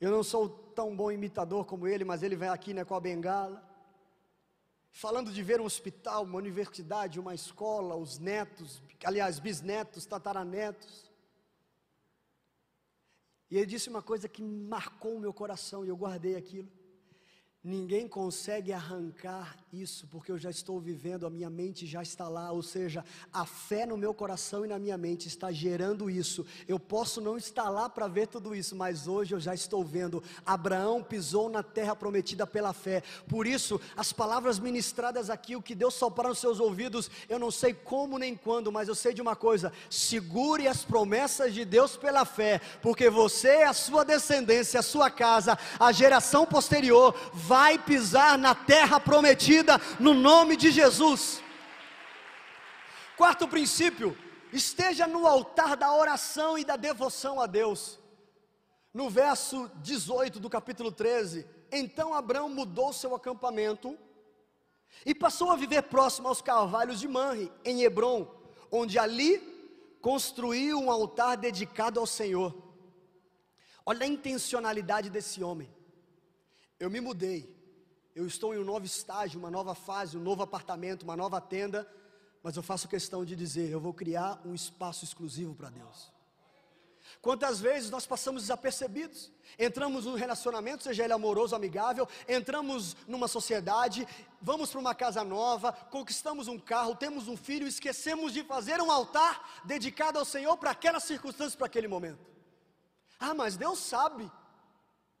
Eu 0.00 0.12
não 0.12 0.22
sou 0.22 0.48
tão 0.48 0.94
bom 0.94 1.10
imitador 1.10 1.64
como 1.64 1.88
ele, 1.88 2.04
mas 2.04 2.22
ele 2.22 2.36
vem 2.36 2.48
aqui 2.48 2.72
né, 2.72 2.84
com 2.84 2.94
a 2.94 3.00
bengala. 3.00 3.60
Falando 4.92 5.32
de 5.32 5.42
ver 5.42 5.60
um 5.60 5.64
hospital, 5.64 6.22
uma 6.22 6.38
universidade, 6.38 7.18
uma 7.18 7.34
escola, 7.34 7.96
os 7.96 8.20
netos, 8.20 8.80
aliás, 9.02 9.40
bisnetos, 9.40 10.06
tataranetos. 10.06 11.10
E 13.50 13.56
ele 13.56 13.66
disse 13.66 13.88
uma 13.88 14.00
coisa 14.00 14.28
que 14.28 14.44
marcou 14.44 15.16
o 15.16 15.20
meu 15.20 15.34
coração 15.34 15.84
e 15.84 15.88
eu 15.88 15.96
guardei 15.96 16.36
aquilo. 16.36 16.83
Ninguém 17.64 18.06
consegue 18.06 18.74
arrancar 18.74 19.56
isso, 19.82 20.06
porque 20.06 20.30
eu 20.30 20.38
já 20.38 20.48
estou 20.48 20.80
vivendo, 20.80 21.26
a 21.26 21.30
minha 21.30 21.50
mente 21.50 21.86
já 21.86 22.02
está 22.02 22.28
lá, 22.28 22.52
ou 22.52 22.62
seja, 22.62 23.04
a 23.32 23.44
fé 23.44 23.84
no 23.84 23.96
meu 23.96 24.14
coração 24.14 24.64
e 24.64 24.68
na 24.68 24.78
minha 24.78 24.96
mente 24.96 25.28
está 25.28 25.50
gerando 25.50 26.08
isso. 26.08 26.46
Eu 26.66 26.78
posso 26.78 27.20
não 27.20 27.36
estar 27.36 27.68
lá 27.68 27.88
para 27.88 28.06
ver 28.06 28.28
tudo 28.28 28.54
isso, 28.54 28.76
mas 28.76 29.06
hoje 29.06 29.34
eu 29.34 29.40
já 29.40 29.52
estou 29.52 29.84
vendo. 29.84 30.22
Abraão 30.46 31.02
pisou 31.02 31.48
na 31.48 31.62
terra 31.62 31.96
prometida 31.96 32.46
pela 32.46 32.72
fé, 32.72 33.02
por 33.28 33.46
isso, 33.46 33.80
as 33.96 34.12
palavras 34.12 34.58
ministradas 34.58 35.28
aqui, 35.28 35.56
o 35.56 35.62
que 35.62 35.74
Deus 35.74 35.94
soprar 35.94 36.28
nos 36.28 36.38
seus 36.38 36.60
ouvidos, 36.60 37.10
eu 37.28 37.38
não 37.38 37.50
sei 37.50 37.74
como 37.74 38.18
nem 38.18 38.34
quando, 38.36 38.70
mas 38.70 38.88
eu 38.88 38.94
sei 38.94 39.12
de 39.12 39.20
uma 39.20 39.36
coisa: 39.36 39.72
segure 39.90 40.68
as 40.68 40.84
promessas 40.84 41.52
de 41.52 41.64
Deus 41.64 41.96
pela 41.96 42.24
fé, 42.24 42.60
porque 42.80 43.10
você, 43.10 43.62
a 43.64 43.72
sua 43.72 44.04
descendência, 44.04 44.80
a 44.80 44.82
sua 44.82 45.10
casa, 45.10 45.58
a 45.78 45.92
geração 45.92 46.46
posterior, 46.46 47.14
vai 47.32 47.64
vai 47.64 47.78
pisar 47.78 48.36
na 48.36 48.54
terra 48.54 49.00
prometida 49.00 49.63
no 49.98 50.14
nome 50.14 50.56
de 50.56 50.70
Jesus. 50.70 51.42
Quarto 53.16 53.46
princípio, 53.46 54.16
esteja 54.52 55.06
no 55.06 55.26
altar 55.26 55.76
da 55.76 55.94
oração 55.94 56.58
e 56.58 56.64
da 56.64 56.76
devoção 56.76 57.40
a 57.40 57.46
Deus. 57.46 57.98
No 58.92 59.10
verso 59.10 59.70
18 59.76 60.38
do 60.38 60.48
capítulo 60.48 60.92
13, 60.92 61.46
então 61.70 62.14
Abraão 62.14 62.48
mudou 62.48 62.92
seu 62.92 63.14
acampamento 63.14 63.98
e 65.04 65.14
passou 65.14 65.50
a 65.50 65.56
viver 65.56 65.82
próximo 65.82 66.28
aos 66.28 66.40
carvalhos 66.40 67.00
de 67.00 67.08
Manre, 67.08 67.52
em 67.64 67.82
Hebron, 67.82 68.32
onde 68.70 68.98
ali 68.98 69.38
construiu 70.00 70.78
um 70.78 70.90
altar 70.90 71.36
dedicado 71.36 71.98
ao 71.98 72.06
Senhor. 72.06 72.54
Olha 73.86 74.04
a 74.04 74.08
intencionalidade 74.08 75.10
desse 75.10 75.42
homem. 75.42 75.72
Eu 76.78 76.90
me 76.90 77.00
mudei. 77.00 77.53
Eu 78.14 78.26
estou 78.26 78.54
em 78.54 78.58
um 78.58 78.64
novo 78.64 78.86
estágio, 78.86 79.40
uma 79.40 79.50
nova 79.50 79.74
fase, 79.74 80.16
um 80.16 80.20
novo 80.20 80.42
apartamento, 80.42 81.02
uma 81.02 81.16
nova 81.16 81.40
tenda, 81.40 81.88
mas 82.42 82.56
eu 82.56 82.62
faço 82.62 82.86
questão 82.86 83.24
de 83.24 83.34
dizer, 83.34 83.70
eu 83.70 83.80
vou 83.80 83.92
criar 83.92 84.40
um 84.44 84.54
espaço 84.54 85.04
exclusivo 85.04 85.54
para 85.54 85.70
Deus. 85.70 86.12
Quantas 87.20 87.60
vezes 87.60 87.90
nós 87.90 88.06
passamos 88.06 88.42
desapercebidos? 88.42 89.32
Entramos 89.58 90.04
num 90.04 90.14
relacionamento, 90.14 90.84
seja 90.84 91.04
ele 91.04 91.12
amoroso, 91.12 91.56
amigável, 91.56 92.08
entramos 92.28 92.96
numa 93.08 93.26
sociedade, 93.26 94.06
vamos 94.40 94.70
para 94.70 94.80
uma 94.80 94.94
casa 94.94 95.24
nova, 95.24 95.72
conquistamos 95.72 96.48
um 96.48 96.58
carro, 96.58 96.94
temos 96.94 97.26
um 97.26 97.36
filho, 97.36 97.66
esquecemos 97.66 98.32
de 98.32 98.44
fazer 98.44 98.80
um 98.80 98.90
altar 98.92 99.62
dedicado 99.64 100.18
ao 100.18 100.24
Senhor 100.24 100.56
para 100.56 100.70
aquelas 100.70 101.04
circunstâncias, 101.04 101.56
para 101.56 101.66
aquele 101.66 101.88
momento. 101.88 102.24
Ah, 103.18 103.34
mas 103.34 103.56
Deus 103.56 103.78
sabe. 103.78 104.30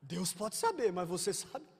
Deus 0.00 0.32
pode 0.32 0.56
saber, 0.56 0.92
mas 0.92 1.08
você 1.08 1.32
sabe. 1.32 1.73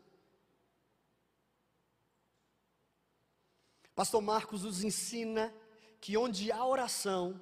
Pastor 3.94 4.20
Marcos 4.20 4.64
nos 4.64 4.82
ensina 4.82 5.54
que 6.00 6.16
onde 6.16 6.50
há 6.50 6.64
oração, 6.64 7.40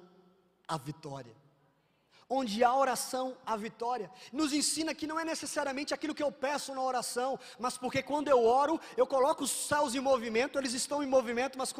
há 0.67 0.77
vitória 0.77 1.42
onde 2.29 2.63
há 2.63 2.75
oração, 2.75 3.35
há 3.45 3.55
vitória. 3.55 4.09
Nos 4.31 4.53
ensina 4.53 4.93
que 4.93 5.07
não 5.07 5.19
é 5.19 5.25
necessariamente 5.25 5.93
aquilo 5.93 6.15
que 6.15 6.23
eu 6.23 6.31
peço 6.31 6.73
na 6.73 6.81
oração, 6.81 7.39
mas 7.59 7.77
porque 7.77 8.01
quando 8.01 8.27
eu 8.27 8.45
oro, 8.45 8.79
eu 8.95 9.05
coloco 9.05 9.43
os 9.43 9.51
céus 9.51 9.95
em 9.95 9.99
movimento, 9.99 10.57
eles 10.57 10.73
estão 10.73 11.03
em 11.03 11.07
movimento, 11.07 11.57
mas 11.57 11.73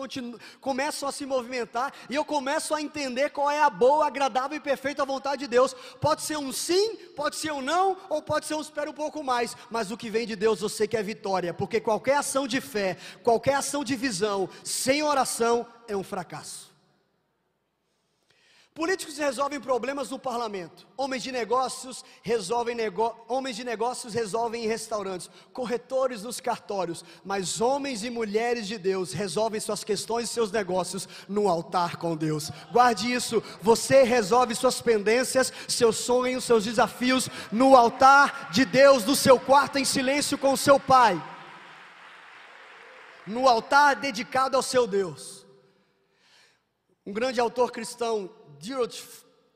começam 0.59 1.07
a 1.07 1.11
se 1.11 1.25
movimentar, 1.25 1.93
e 2.09 2.15
eu 2.15 2.25
começo 2.25 2.73
a 2.73 2.81
entender 2.81 3.29
qual 3.29 3.49
é 3.49 3.61
a 3.61 3.69
boa, 3.69 4.07
agradável 4.07 4.57
e 4.57 4.61
perfeita 4.61 5.05
vontade 5.05 5.41
de 5.41 5.47
Deus. 5.47 5.73
Pode 5.99 6.21
ser 6.21 6.37
um 6.37 6.51
sim, 6.51 6.95
pode 7.15 7.35
ser 7.35 7.51
um 7.51 7.61
não, 7.61 7.97
ou 8.09 8.21
pode 8.21 8.45
ser 8.45 8.55
um 8.55 8.61
espera 8.61 8.89
um 8.89 8.93
pouco 8.93 9.23
mais, 9.23 9.55
mas 9.69 9.91
o 9.91 9.97
que 9.97 10.09
vem 10.09 10.27
de 10.27 10.35
Deus 10.35 10.61
eu 10.61 10.69
sei 10.69 10.87
que 10.87 10.97
é 10.97 11.03
vitória, 11.03 11.53
porque 11.53 11.79
qualquer 11.79 12.17
ação 12.17 12.47
de 12.47 12.59
fé, 12.59 12.97
qualquer 13.21 13.55
ação 13.55 13.83
de 13.83 13.95
visão, 13.95 14.49
sem 14.63 15.03
oração, 15.03 15.65
é 15.87 15.95
um 15.95 16.03
fracasso. 16.03 16.72
Políticos 18.73 19.19
resolvem 19.19 19.61
problemas 19.61 20.09
no 20.09 20.17
parlamento. 20.17 20.87
Homens 20.97 21.21
de 21.21 21.31
negócios 21.31 22.03
resolvem 22.23 22.73
nego... 22.73 23.15
homens 23.27 23.55
de 23.55 23.63
negócios 23.63 24.15
resolvem 24.15 24.63
em 24.63 24.67
restaurantes, 24.67 25.29
corretores 25.51 26.23
nos 26.23 26.39
cartórios, 26.39 27.05
mas 27.23 27.61
homens 27.61 28.03
e 28.03 28.09
mulheres 28.09 28.67
de 28.67 28.79
Deus 28.79 29.13
resolvem 29.13 29.59
suas 29.59 29.83
questões 29.83 30.27
e 30.27 30.33
seus 30.33 30.51
negócios 30.51 31.07
no 31.29 31.47
altar 31.47 31.97
com 31.97 32.17
Deus. 32.17 32.49
Guarde 32.71 33.13
isso, 33.13 33.43
você 33.61 34.01
resolve 34.01 34.55
suas 34.55 34.81
pendências, 34.81 35.53
seus 35.67 35.97
sonhos, 35.97 36.43
seus 36.43 36.63
desafios 36.63 37.29
no 37.51 37.75
altar 37.75 38.49
de 38.51 38.65
Deus, 38.65 39.05
no 39.05 39.15
seu 39.15 39.39
quarto 39.39 39.77
em 39.77 39.85
silêncio 39.85 40.35
com 40.35 40.53
o 40.53 40.57
seu 40.57 40.79
pai. 40.79 41.21
No 43.27 43.47
altar 43.47 43.97
dedicado 43.97 44.57
ao 44.57 44.63
seu 44.63 44.87
Deus. 44.87 45.43
Um 47.05 47.11
grande 47.11 47.39
autor 47.39 47.69
cristão 47.71 48.31
Dietrich 48.63 49.05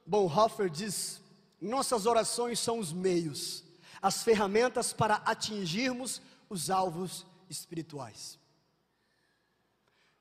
Bonhoeffer 0.05 0.69
diz: 0.69 1.21
nossas 1.61 2.05
orações 2.05 2.59
são 2.59 2.77
os 2.77 2.91
meios, 2.91 3.63
as 4.01 4.21
ferramentas 4.21 4.91
para 4.91 5.15
atingirmos 5.15 6.21
os 6.49 6.69
alvos 6.69 7.25
espirituais. 7.49 8.37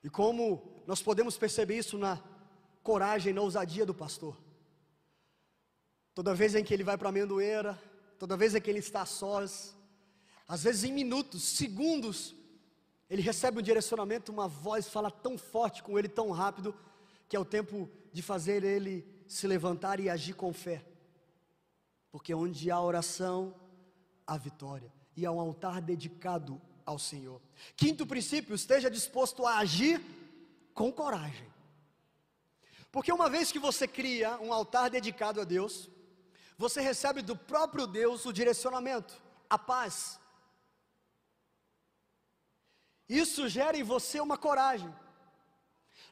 E 0.05 0.09
como 0.09 0.63
nós 0.87 1.03
podemos 1.03 1.37
perceber 1.37 1.79
isso 1.79 1.99
na 1.99 2.23
coragem, 2.85 3.33
na 3.33 3.41
ousadia 3.41 3.85
do 3.85 3.93
pastor. 3.93 4.37
Toda 6.15 6.33
vez 6.33 6.55
em 6.55 6.63
que 6.63 6.73
ele 6.73 6.85
vai 6.85 6.97
para 6.97 7.09
a 7.09 7.11
amendoeira, 7.11 7.77
toda 8.21 8.37
vez 8.37 8.55
em 8.55 8.61
que 8.61 8.71
ele 8.71 8.79
está 8.79 9.05
sós, 9.05 9.77
às 10.47 10.63
vezes 10.63 10.85
em 10.85 10.93
minutos, 10.93 11.43
segundos, 11.43 12.37
ele 13.11 13.21
recebe 13.21 13.59
um 13.59 13.63
direcionamento, 13.63 14.31
uma 14.31 14.47
voz 14.47 14.89
fala 14.89 15.11
tão 15.11 15.37
forte 15.37 15.83
com 15.83 15.99
ele, 15.99 16.09
tão 16.09 16.31
rápido, 16.31 16.73
que 17.29 17.35
é 17.35 17.41
o 17.41 17.45
tempo 17.45 17.91
de 18.17 18.23
fazer 18.23 18.65
ele 18.65 19.07
se 19.29 19.47
levantar 19.47 20.01
e 20.01 20.09
agir 20.09 20.33
com 20.33 20.51
fé. 20.51 20.83
Porque 22.11 22.35
onde 22.35 22.71
há 22.71 22.81
oração, 22.81 23.55
há 24.27 24.39
vitória. 24.39 24.91
E 25.15 25.27
há 25.27 25.31
um 25.31 25.39
altar 25.39 25.83
dedicado 25.83 26.59
ao 26.87 26.99
Senhor. 26.99 27.43
Quinto 27.77 28.07
princípio, 28.07 28.55
esteja 28.55 28.91
disposto 28.91 29.45
a 29.45 29.59
agir 29.59 30.01
com 30.73 30.91
coragem. 30.91 31.47
Porque 32.91 33.13
uma 33.13 33.29
vez 33.29 33.53
que 33.53 33.59
você 33.59 33.87
cria 33.87 34.39
um 34.39 34.51
altar 34.51 34.89
dedicado 34.89 35.39
a 35.39 35.45
Deus, 35.45 35.91
você 36.57 36.81
recebe 36.81 37.21
do 37.21 37.37
próprio 37.37 37.87
Deus 37.87 38.25
o 38.25 38.33
direcionamento, 38.33 39.23
a 39.51 39.59
paz. 39.59 40.19
Isso 43.07 43.47
gera 43.47 43.77
em 43.77 43.83
você 43.83 44.21
uma 44.21 44.39
coragem. 44.39 44.91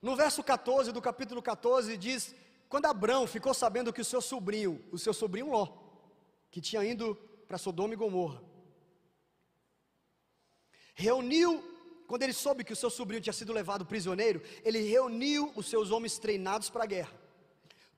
No 0.04 0.14
verso 0.14 0.42
14 0.42 0.92
do 0.92 1.00
capítulo 1.00 1.40
14 1.40 1.96
diz: 1.96 2.34
Quando 2.68 2.84
Abraão 2.84 3.26
ficou 3.26 3.54
sabendo 3.54 3.90
que 3.90 4.02
o 4.02 4.04
seu 4.04 4.20
sobrinho, 4.20 4.84
o 4.92 4.98
seu 4.98 5.14
sobrinho 5.14 5.48
Ló, 5.50 5.66
que 6.50 6.60
tinha 6.60 6.84
ido 6.84 7.14
para 7.48 7.56
Sodoma 7.56 7.94
e 7.94 7.96
Gomorra, 7.96 8.42
reuniu, 10.94 11.64
quando 12.06 12.22
ele 12.22 12.34
soube 12.34 12.64
que 12.64 12.72
o 12.74 12.76
seu 12.76 12.90
sobrinho 12.90 13.22
tinha 13.22 13.32
sido 13.32 13.50
levado 13.50 13.86
prisioneiro, 13.86 14.42
ele 14.62 14.80
reuniu 14.80 15.50
os 15.56 15.70
seus 15.70 15.90
homens 15.90 16.18
treinados 16.18 16.68
para 16.68 16.84
a 16.84 16.86
guerra, 16.86 17.18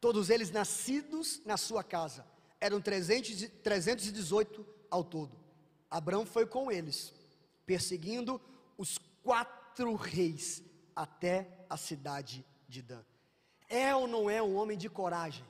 todos 0.01 0.31
eles 0.31 0.53
nascidos 0.53 1.43
na 1.45 1.57
sua 1.57 1.83
casa, 1.83 2.25
eram 2.61 2.81
300, 2.81 3.51
318 3.65 4.65
ao 4.93 5.03
todo. 5.03 5.37
Abraão 5.91 6.25
foi 6.25 6.47
com 6.47 6.71
eles, 6.71 7.13
perseguindo 7.67 8.41
os 8.79 8.97
quatro 9.25 9.93
reis 9.97 10.63
até 10.95 11.56
a 11.69 11.77
cidade 11.77 12.45
de 12.69 12.83
Dan. 12.83 13.05
É 13.69 13.95
ou 13.95 14.07
não 14.07 14.29
é 14.31 14.43
um 14.43 14.57
homem 14.57 14.79
de 14.79 14.89
coragem? 14.89 15.45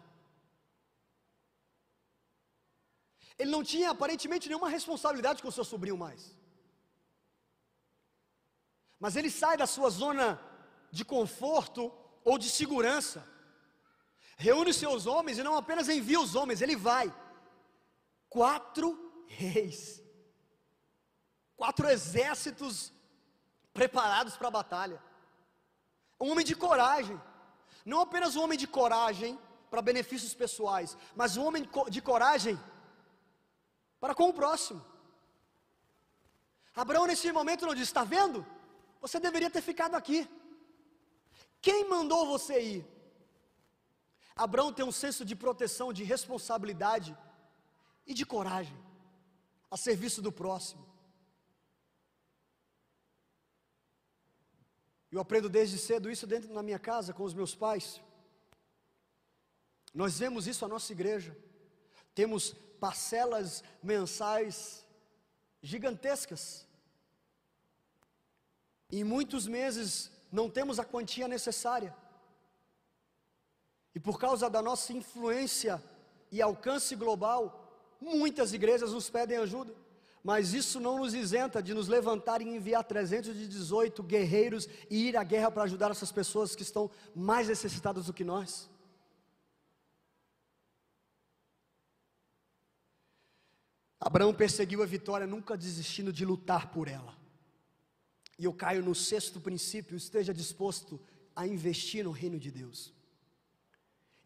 Ele 3.38 3.50
não 3.50 3.62
tinha 3.62 3.90
aparentemente 3.90 4.48
nenhuma 4.48 4.68
responsabilidade 4.68 5.42
com 5.42 5.50
seu 5.50 5.64
sobrinho 5.64 5.96
mais. 5.96 6.34
Mas 8.98 9.14
ele 9.14 9.30
sai 9.30 9.56
da 9.56 9.66
sua 9.66 9.90
zona 9.90 10.40
de 10.90 11.04
conforto 11.04 11.92
ou 12.24 12.38
de 12.38 12.48
segurança. 12.48 13.26
Reúne 14.38 14.72
seus 14.72 15.06
homens 15.06 15.38
e 15.38 15.42
não 15.42 15.56
apenas 15.56 15.88
envia 15.88 16.20
os 16.20 16.34
homens, 16.34 16.62
ele 16.62 16.76
vai. 16.76 17.14
Quatro 18.28 19.24
reis. 19.26 20.02
Quatro 21.56 21.88
exércitos 21.88 22.92
preparados 23.72 24.36
para 24.36 24.48
a 24.48 24.50
batalha. 24.50 25.02
Um 26.20 26.30
homem 26.32 26.44
de 26.44 26.54
coragem. 26.54 27.20
Não 27.84 28.00
apenas 28.00 28.36
um 28.36 28.42
homem 28.42 28.58
de 28.58 28.66
coragem 28.66 29.38
para 29.70 29.82
benefícios 29.82 30.34
pessoais, 30.34 30.96
mas 31.14 31.36
um 31.36 31.44
homem 31.44 31.68
de 31.88 32.00
coragem 32.00 32.58
para 34.00 34.14
com 34.14 34.28
o 34.28 34.32
próximo. 34.32 34.84
Abraão, 36.74 37.06
nesse 37.06 37.30
momento, 37.32 37.66
não 37.66 37.74
disse: 37.74 37.90
Está 37.90 38.04
vendo? 38.04 38.46
Você 39.00 39.18
deveria 39.18 39.50
ter 39.50 39.62
ficado 39.62 39.94
aqui. 39.94 40.28
Quem 41.60 41.88
mandou 41.88 42.26
você 42.26 42.60
ir? 42.60 42.86
Abraão 44.34 44.72
tem 44.72 44.84
um 44.84 44.92
senso 44.92 45.24
de 45.24 45.34
proteção, 45.34 45.92
de 45.92 46.04
responsabilidade 46.04 47.16
e 48.06 48.14
de 48.14 48.26
coragem 48.26 48.76
a 49.70 49.76
serviço 49.76 50.20
do 50.22 50.30
próximo. 50.30 50.85
Eu 55.10 55.20
aprendo 55.20 55.48
desde 55.48 55.78
cedo 55.78 56.10
isso 56.10 56.26
dentro 56.26 56.52
da 56.52 56.62
minha 56.62 56.78
casa 56.78 57.12
com 57.12 57.22
os 57.22 57.34
meus 57.34 57.54
pais. 57.54 58.00
Nós 59.94 60.18
vemos 60.18 60.46
isso 60.46 60.64
na 60.64 60.74
nossa 60.74 60.92
igreja. 60.92 61.36
Temos 62.14 62.54
parcelas 62.80 63.62
mensais 63.82 64.84
gigantescas. 65.62 66.66
Em 68.90 69.04
muitos 69.04 69.46
meses 69.46 70.10
não 70.30 70.50
temos 70.50 70.78
a 70.78 70.84
quantia 70.84 71.28
necessária. 71.28 71.96
E 73.94 74.00
por 74.00 74.18
causa 74.18 74.50
da 74.50 74.60
nossa 74.60 74.92
influência 74.92 75.82
e 76.30 76.42
alcance 76.42 76.94
global, 76.94 77.96
muitas 78.00 78.52
igrejas 78.52 78.92
nos 78.92 79.08
pedem 79.08 79.38
ajuda 79.38 79.85
mas 80.26 80.52
isso 80.54 80.80
não 80.80 80.98
nos 80.98 81.14
isenta 81.14 81.62
de 81.62 81.72
nos 81.72 81.86
levantar 81.86 82.42
e 82.42 82.48
enviar 82.48 82.82
318 82.82 84.02
guerreiros 84.02 84.68
e 84.90 85.06
ir 85.06 85.16
à 85.16 85.22
guerra 85.22 85.52
para 85.52 85.62
ajudar 85.62 85.92
essas 85.92 86.10
pessoas 86.10 86.56
que 86.56 86.64
estão 86.64 86.90
mais 87.14 87.46
necessitadas 87.46 88.06
do 88.06 88.12
que 88.12 88.24
nós. 88.24 88.68
Abraão 94.00 94.34
perseguiu 94.34 94.82
a 94.82 94.86
vitória, 94.86 95.28
nunca 95.28 95.56
desistindo 95.56 96.12
de 96.12 96.24
lutar 96.24 96.72
por 96.72 96.88
ela. 96.88 97.16
E 98.36 98.46
eu 98.46 98.52
caio 98.52 98.82
no 98.82 98.96
sexto 98.96 99.40
princípio: 99.40 99.96
esteja 99.96 100.34
disposto 100.34 101.00
a 101.36 101.46
investir 101.46 102.02
no 102.02 102.10
reino 102.10 102.40
de 102.40 102.50
Deus. 102.50 102.92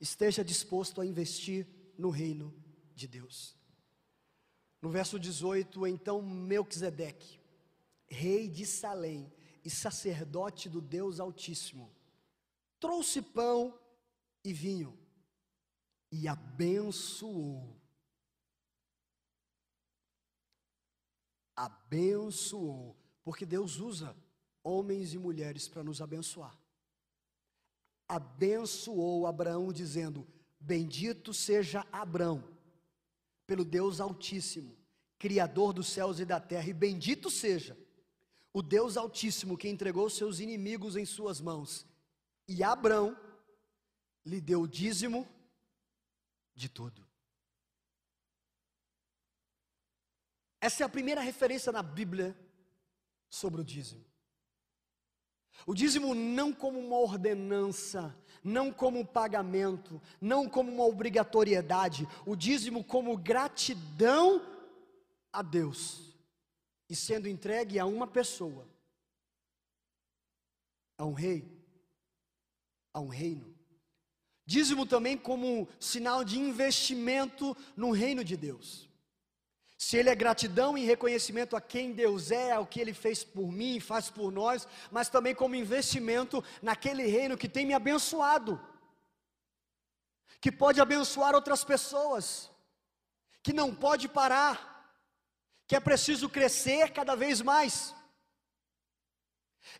Esteja 0.00 0.42
disposto 0.42 0.98
a 1.02 1.04
investir 1.04 1.66
no 1.98 2.08
reino 2.08 2.54
de 2.94 3.06
Deus. 3.06 3.59
No 4.80 4.88
verso 4.88 5.18
18, 5.18 5.86
então 5.86 6.22
Melquisedeque, 6.22 7.38
rei 8.08 8.48
de 8.48 8.64
Salém 8.64 9.30
e 9.64 9.68
sacerdote 9.68 10.68
do 10.68 10.80
Deus 10.80 11.20
Altíssimo, 11.20 11.90
trouxe 12.78 13.20
pão 13.20 13.78
e 14.42 14.52
vinho 14.52 14.98
e 16.10 16.26
abençoou. 16.26 17.76
Abençoou, 21.54 22.96
porque 23.22 23.44
Deus 23.44 23.78
usa 23.78 24.16
homens 24.62 25.12
e 25.12 25.18
mulheres 25.18 25.68
para 25.68 25.84
nos 25.84 26.00
abençoar. 26.00 26.58
Abençoou 28.08 29.26
Abraão, 29.26 29.72
dizendo: 29.72 30.26
Bendito 30.58 31.32
seja 31.34 31.86
Abraão, 31.92 32.42
pelo 33.50 33.64
Deus 33.64 34.00
Altíssimo, 34.00 34.78
Criador 35.18 35.72
dos 35.72 35.88
céus 35.88 36.20
e 36.20 36.24
da 36.24 36.38
terra, 36.38 36.68
e 36.68 36.72
bendito 36.72 37.28
seja 37.28 37.76
o 38.52 38.62
Deus 38.62 38.96
Altíssimo 38.96 39.58
que 39.58 39.68
entregou 39.68 40.08
seus 40.08 40.38
inimigos 40.38 40.94
em 40.94 41.04
suas 41.04 41.40
mãos. 41.40 41.84
E 42.46 42.62
Abraão 42.62 43.18
lhe 44.24 44.40
deu 44.40 44.60
o 44.62 44.68
dízimo 44.68 45.28
de 46.54 46.68
tudo. 46.68 47.04
Essa 50.60 50.84
é 50.84 50.86
a 50.86 50.88
primeira 50.88 51.20
referência 51.20 51.72
na 51.72 51.82
Bíblia 51.82 52.38
sobre 53.28 53.62
o 53.62 53.64
dízimo. 53.64 54.04
O 55.66 55.74
dízimo 55.74 56.14
não 56.14 56.52
como 56.52 56.78
uma 56.78 56.98
ordenança, 56.98 58.16
não 58.42 58.72
como 58.72 59.00
um 59.00 59.04
pagamento, 59.04 60.00
não 60.20 60.48
como 60.48 60.72
uma 60.72 60.84
obrigatoriedade, 60.84 62.08
o 62.26 62.34
dízimo 62.34 62.82
como 62.82 63.16
gratidão 63.16 64.42
a 65.32 65.42
Deus 65.42 66.10
e 66.88 66.96
sendo 66.96 67.28
entregue 67.28 67.78
a 67.78 67.86
uma 67.86 68.06
pessoa, 68.06 68.66
a 70.98 71.04
um 71.04 71.12
rei, 71.12 71.48
a 72.92 73.00
um 73.00 73.08
reino. 73.08 73.54
Dízimo 74.44 74.84
também 74.84 75.16
como 75.16 75.46
um 75.46 75.66
sinal 75.78 76.24
de 76.24 76.36
investimento 76.36 77.56
no 77.76 77.92
reino 77.92 78.24
de 78.24 78.36
Deus. 78.36 78.89
Se 79.84 79.96
ele 79.96 80.10
é 80.10 80.14
gratidão 80.14 80.76
e 80.76 80.84
reconhecimento 80.84 81.56
a 81.56 81.60
quem 81.60 81.90
Deus 81.90 82.30
é, 82.30 82.52
ao 82.52 82.66
que 82.66 82.78
ele 82.78 82.92
fez 82.92 83.24
por 83.24 83.50
mim, 83.50 83.80
faz 83.80 84.10
por 84.10 84.30
nós, 84.30 84.68
mas 84.90 85.08
também 85.08 85.34
como 85.34 85.54
investimento 85.54 86.44
naquele 86.60 87.06
reino 87.06 87.38
que 87.38 87.48
tem 87.48 87.64
me 87.64 87.72
abençoado, 87.72 88.60
que 90.38 90.52
pode 90.52 90.82
abençoar 90.82 91.34
outras 91.34 91.64
pessoas, 91.64 92.50
que 93.42 93.54
não 93.54 93.74
pode 93.74 94.06
parar, 94.06 94.54
que 95.66 95.74
é 95.74 95.80
preciso 95.80 96.28
crescer 96.28 96.92
cada 96.92 97.14
vez 97.14 97.40
mais. 97.40 97.94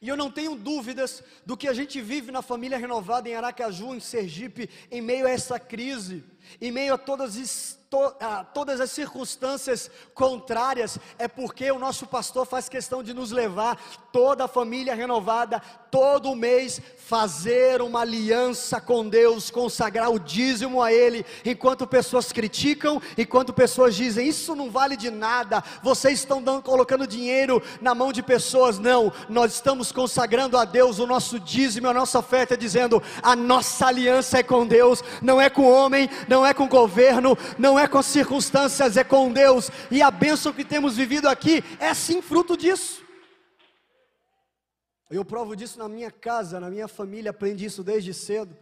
E 0.01 0.09
eu 0.09 0.17
não 0.17 0.31
tenho 0.31 0.55
dúvidas 0.57 1.23
do 1.45 1.59
que 1.59 1.69
a 1.69 1.75
gente 1.75 2.01
vive 2.01 2.33
na 2.33 2.41
família 2.41 2.79
renovada 2.79 3.29
em 3.29 3.35
Aracaju, 3.35 3.95
em 3.95 4.01
Sergipe, 4.01 4.71
em 4.91 5.03
meio 5.03 5.27
a 5.27 5.31
essa 5.31 5.61
crise, 5.61 6.25
em 6.61 6.71
meio 6.71 6.95
a 6.95 6.99
todas, 6.99 7.79
a 8.21 8.45
todas 8.45 8.81
as 8.81 8.91
circunstâncias 8.91 9.91
contrárias, 10.15 10.99
é 11.19 11.27
porque 11.27 11.71
o 11.71 11.79
nosso 11.79 12.07
pastor 12.07 12.47
faz 12.47 12.69
questão 12.69 13.03
de 13.03 13.13
nos 13.13 13.31
levar, 13.31 13.79
toda 14.13 14.45
a 14.45 14.49
família 14.49 14.95
renovada, 14.95 15.61
todo 15.91 16.35
mês, 16.37 16.81
fazer 16.97 17.83
uma 17.83 18.01
aliança 18.01 18.81
com 18.81 19.09
Deus, 19.09 19.51
consagrar 19.51 20.11
o 20.11 20.21
dízimo 20.21 20.81
a 20.81 20.93
Ele, 20.93 21.27
enquanto 21.45 21.87
pessoas 21.87 22.31
criticam, 22.31 23.03
enquanto 23.19 23.53
pessoas 23.53 23.97
dizem, 23.97 24.29
isso 24.29 24.55
não 24.55 24.71
vale 24.71 24.97
de 24.97 25.11
nada, 25.11 25.63
vocês 25.83 26.21
estão 26.21 26.41
dando, 26.41 26.63
colocando 26.63 27.07
dinheiro 27.07 27.61
na 27.81 27.95
mão 27.95 28.13
de 28.13 28.23
pessoas, 28.23 28.79
não, 28.79 29.13
nós 29.29 29.55
estamos 29.55 29.91
consagrando 29.91 30.57
a 30.57 30.65
Deus 30.65 31.01
o 31.01 31.07
nosso 31.07 31.41
dízimo, 31.41 31.89
a 31.89 31.95
nossa 31.95 32.21
oferta, 32.21 32.57
dizendo, 32.57 33.03
a 33.23 33.35
nossa 33.35 33.87
aliança 33.87 34.39
é 34.39 34.43
com 34.43 34.67
Deus, 34.67 35.03
não 35.21 35.41
é 35.41 35.51
com 35.51 35.63
o 35.63 35.73
homem, 35.73 36.09
não 36.31 36.47
é 36.47 36.55
com 36.55 36.63
o 36.63 36.69
governo, 36.69 37.37
não 37.59 37.77
é 37.77 37.89
com 37.89 37.99
as 37.99 38.07
circunstâncias, 38.07 38.97
é 38.97 39.03
com 39.03 39.33
Deus, 39.33 39.69
e 39.91 40.01
a 40.01 40.13
bênção 40.13 40.53
que 40.53 40.65
temos 40.65 40.97
vivido 40.97 41.29
aqui 41.29 41.65
é 41.81 41.93
sim 41.93 42.23
fruto 42.23 42.57
disso. 42.57 43.05
Eu 45.11 45.25
provo 45.25 45.57
disso 45.57 45.77
na 45.77 45.89
minha 45.89 46.09
casa, 46.09 46.61
na 46.61 46.71
minha 46.71 46.87
família, 46.87 47.33
aprendi 47.33 47.65
isso 47.65 47.83
desde 47.83 48.15
cedo. 48.15 48.57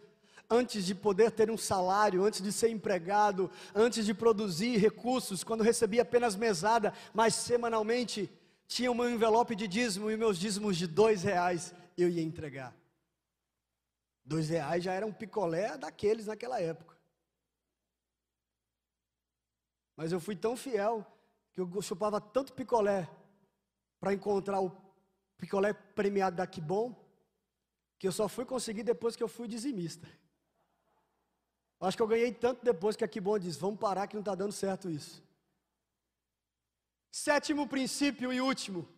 Antes 0.50 0.87
de 0.87 0.94
poder 0.94 1.31
ter 1.31 1.50
um 1.50 1.59
salário, 1.59 2.24
antes 2.24 2.40
de 2.40 2.50
ser 2.50 2.70
empregado, 2.70 3.50
antes 3.74 4.07
de 4.07 4.14
produzir 4.14 4.78
recursos, 4.78 5.44
quando 5.44 5.62
recebia 5.62 6.00
apenas 6.00 6.35
mesada, 6.35 6.94
mas 7.12 7.35
semanalmente 7.35 8.31
tinha 8.66 8.90
um 8.90 9.07
envelope 9.07 9.54
de 9.54 9.68
dízimo 9.68 10.11
e 10.11 10.16
meus 10.16 10.38
dízimos 10.38 10.74
de 10.74 10.87
dois 10.87 11.22
reais 11.22 11.74
eu 11.98 12.09
ia 12.09 12.22
entregar. 12.22 12.74
Dois 14.24 14.48
reais 14.48 14.83
já 14.83 14.94
era 14.94 15.04
um 15.04 15.12
picolé 15.12 15.76
daqueles 15.76 16.24
naquela 16.24 16.59
época. 16.59 16.98
Mas 19.99 20.13
eu 20.13 20.21
fui 20.21 20.37
tão 20.37 20.57
fiel 20.57 21.05
que 21.53 21.61
eu 21.61 21.83
chupava 21.83 22.21
tanto 22.21 22.53
picolé 22.53 23.11
para 23.99 24.15
encontrar 24.15 24.61
o 24.61 24.71
picolé 25.37 25.73
premiado 25.73 26.37
da 26.37 26.47
Que 26.47 26.61
Bom, 26.61 26.95
que 27.99 28.07
eu 28.07 28.13
só 28.13 28.29
fui 28.29 28.45
conseguir 28.45 28.85
depois 28.85 29.17
que 29.17 29.23
eu 29.25 29.27
fui 29.27 29.49
dizimista. 29.49 30.09
Acho 31.81 31.97
que 31.97 32.03
eu 32.05 32.07
ganhei 32.07 32.33
tanto 32.33 32.65
depois 32.65 32.95
que 32.95 33.03
a 33.03 33.09
Que 33.09 33.21
Bom 33.21 33.41
disse: 33.41 33.59
vamos 33.59 33.81
parar 33.81 34.07
que 34.07 34.15
não 34.15 34.21
está 34.21 34.37
dando 34.37 34.53
certo 34.53 34.89
isso. 34.89 35.21
Sétimo 37.11 37.67
princípio 37.67 38.33
e 38.33 38.41
último: 38.41 38.89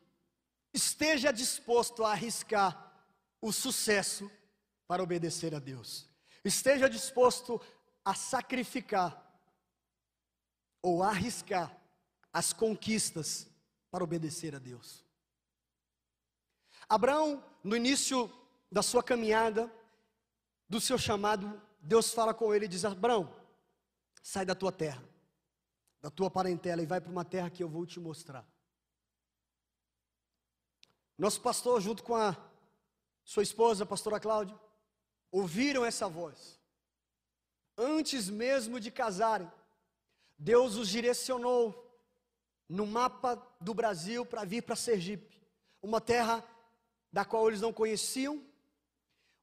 esteja 0.70 1.32
disposto 1.32 2.04
a 2.04 2.10
arriscar 2.10 2.92
o 3.40 3.50
sucesso 3.50 4.30
para 4.86 5.02
obedecer 5.02 5.54
a 5.54 5.58
Deus. 5.58 6.06
Esteja 6.44 6.90
disposto 6.90 7.58
a 8.04 8.14
sacrificar 8.14 9.29
ou 10.82 11.02
arriscar 11.02 11.76
as 12.32 12.52
conquistas 12.52 13.48
para 13.90 14.04
obedecer 14.04 14.54
a 14.54 14.58
Deus. 14.58 15.04
Abraão, 16.88 17.44
no 17.62 17.76
início 17.76 18.32
da 18.70 18.82
sua 18.82 19.02
caminhada, 19.02 19.70
do 20.68 20.80
seu 20.80 20.96
chamado, 20.96 21.60
Deus 21.80 22.12
fala 22.12 22.32
com 22.32 22.54
ele 22.54 22.64
e 22.64 22.68
diz: 22.68 22.84
Abraão, 22.84 23.34
sai 24.22 24.44
da 24.44 24.54
tua 24.54 24.72
terra, 24.72 25.02
da 26.00 26.10
tua 26.10 26.30
parentela 26.30 26.82
e 26.82 26.86
vai 26.86 27.00
para 27.00 27.10
uma 27.10 27.24
terra 27.24 27.50
que 27.50 27.62
eu 27.62 27.68
vou 27.68 27.84
te 27.84 27.98
mostrar. 27.98 28.46
Nosso 31.18 31.40
pastor, 31.40 31.80
junto 31.80 32.02
com 32.02 32.16
a 32.16 32.36
sua 33.24 33.42
esposa, 33.42 33.84
a 33.84 33.86
pastora 33.86 34.18
Cláudia, 34.18 34.58
ouviram 35.30 35.84
essa 35.84 36.08
voz. 36.08 36.58
Antes 37.76 38.28
mesmo 38.28 38.80
de 38.80 38.90
casarem, 38.90 39.50
Deus 40.42 40.76
os 40.76 40.88
direcionou 40.88 41.86
no 42.66 42.86
mapa 42.86 43.36
do 43.60 43.74
Brasil 43.74 44.24
para 44.24 44.42
vir 44.42 44.62
para 44.62 44.74
Sergipe, 44.74 45.38
uma 45.82 46.00
terra 46.00 46.42
da 47.12 47.26
qual 47.26 47.46
eles 47.46 47.60
não 47.60 47.74
conheciam, 47.74 48.42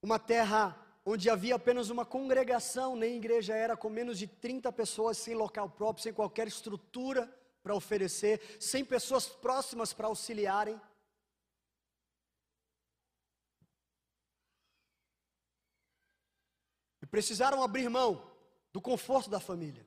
uma 0.01 0.17
terra 0.17 0.75
onde 1.05 1.29
havia 1.29 1.53
apenas 1.53 1.91
uma 1.91 2.03
congregação, 2.03 2.95
nem 2.95 3.15
igreja 3.15 3.53
era, 3.53 3.77
com 3.77 3.91
menos 3.91 4.17
de 4.17 4.25
30 4.25 4.71
pessoas, 4.73 5.19
sem 5.19 5.35
local 5.35 5.69
próprio, 5.69 6.01
sem 6.01 6.11
qualquer 6.11 6.47
estrutura 6.47 7.31
para 7.61 7.75
oferecer, 7.75 8.57
sem 8.59 8.83
pessoas 8.83 9.27
próximas 9.27 9.93
para 9.93 10.07
auxiliarem. 10.07 10.81
E 17.03 17.05
precisaram 17.05 17.61
abrir 17.61 17.87
mão 17.87 18.35
do 18.73 18.81
conforto 18.81 19.29
da 19.29 19.39
família, 19.39 19.86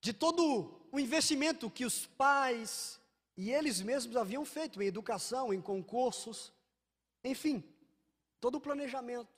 de 0.00 0.12
todo 0.12 0.88
o 0.92 0.98
investimento 1.00 1.70
que 1.70 1.84
os 1.84 2.06
pais 2.06 3.00
e 3.36 3.50
eles 3.50 3.82
mesmos 3.82 4.16
haviam 4.16 4.44
feito 4.44 4.82
em 4.82 4.86
educação, 4.86 5.52
em 5.52 5.60
concursos, 5.60 6.52
enfim, 7.22 7.62
todo 8.40 8.56
o 8.56 8.60
planejamento. 8.60 9.28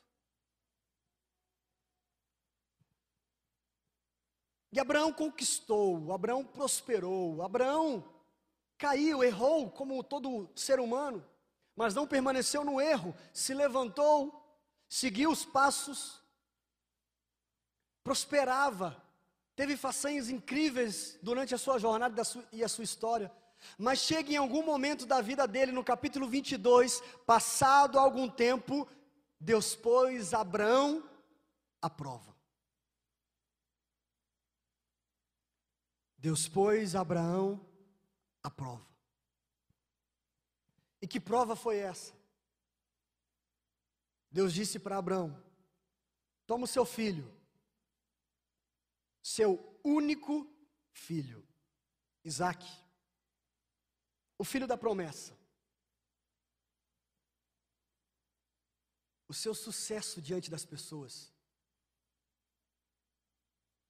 E 4.70 4.78
Abraão 4.78 5.12
conquistou, 5.12 6.12
Abraão 6.12 6.44
prosperou, 6.44 7.42
Abraão 7.42 8.04
caiu, 8.76 9.24
errou 9.24 9.70
como 9.70 10.04
todo 10.04 10.48
ser 10.54 10.78
humano, 10.78 11.26
mas 11.74 11.94
não 11.94 12.06
permaneceu 12.06 12.64
no 12.64 12.80
erro, 12.80 13.14
se 13.32 13.54
levantou, 13.54 14.60
seguiu 14.88 15.30
os 15.30 15.44
passos, 15.44 16.22
prosperava, 18.04 19.02
teve 19.58 19.76
façanhas 19.76 20.28
incríveis 20.28 21.18
durante 21.20 21.52
a 21.52 21.58
sua 21.58 21.80
jornada 21.80 22.22
e 22.52 22.62
a 22.62 22.68
sua 22.68 22.84
história. 22.84 23.28
Mas 23.76 23.98
chega 23.98 24.30
em 24.30 24.36
algum 24.36 24.64
momento 24.64 25.04
da 25.04 25.20
vida 25.20 25.48
dele, 25.48 25.72
no 25.72 25.82
capítulo 25.82 26.28
22, 26.28 27.02
passado 27.26 27.98
algum 27.98 28.30
tempo, 28.30 28.86
Deus 29.40 29.74
pôs 29.74 30.32
Abraão 30.32 31.02
à 31.82 31.90
prova. 31.90 32.36
Deus 36.16 36.48
pôs 36.48 36.94
Abraão 36.94 37.60
à 38.40 38.48
prova. 38.48 38.86
E 41.02 41.08
que 41.08 41.18
prova 41.18 41.56
foi 41.56 41.78
essa? 41.78 42.12
Deus 44.30 44.54
disse 44.54 44.78
para 44.78 44.98
Abraão: 44.98 45.36
Toma 46.46 46.62
o 46.62 46.68
seu 46.68 46.84
filho, 46.84 47.28
seu 49.28 49.78
único 49.84 50.50
filho, 50.90 51.46
Isaac, 52.24 52.66
o 54.38 54.44
filho 54.44 54.66
da 54.66 54.76
promessa. 54.76 55.36
O 59.28 59.34
seu 59.34 59.54
sucesso 59.54 60.22
diante 60.22 60.50
das 60.50 60.64
pessoas, 60.64 61.30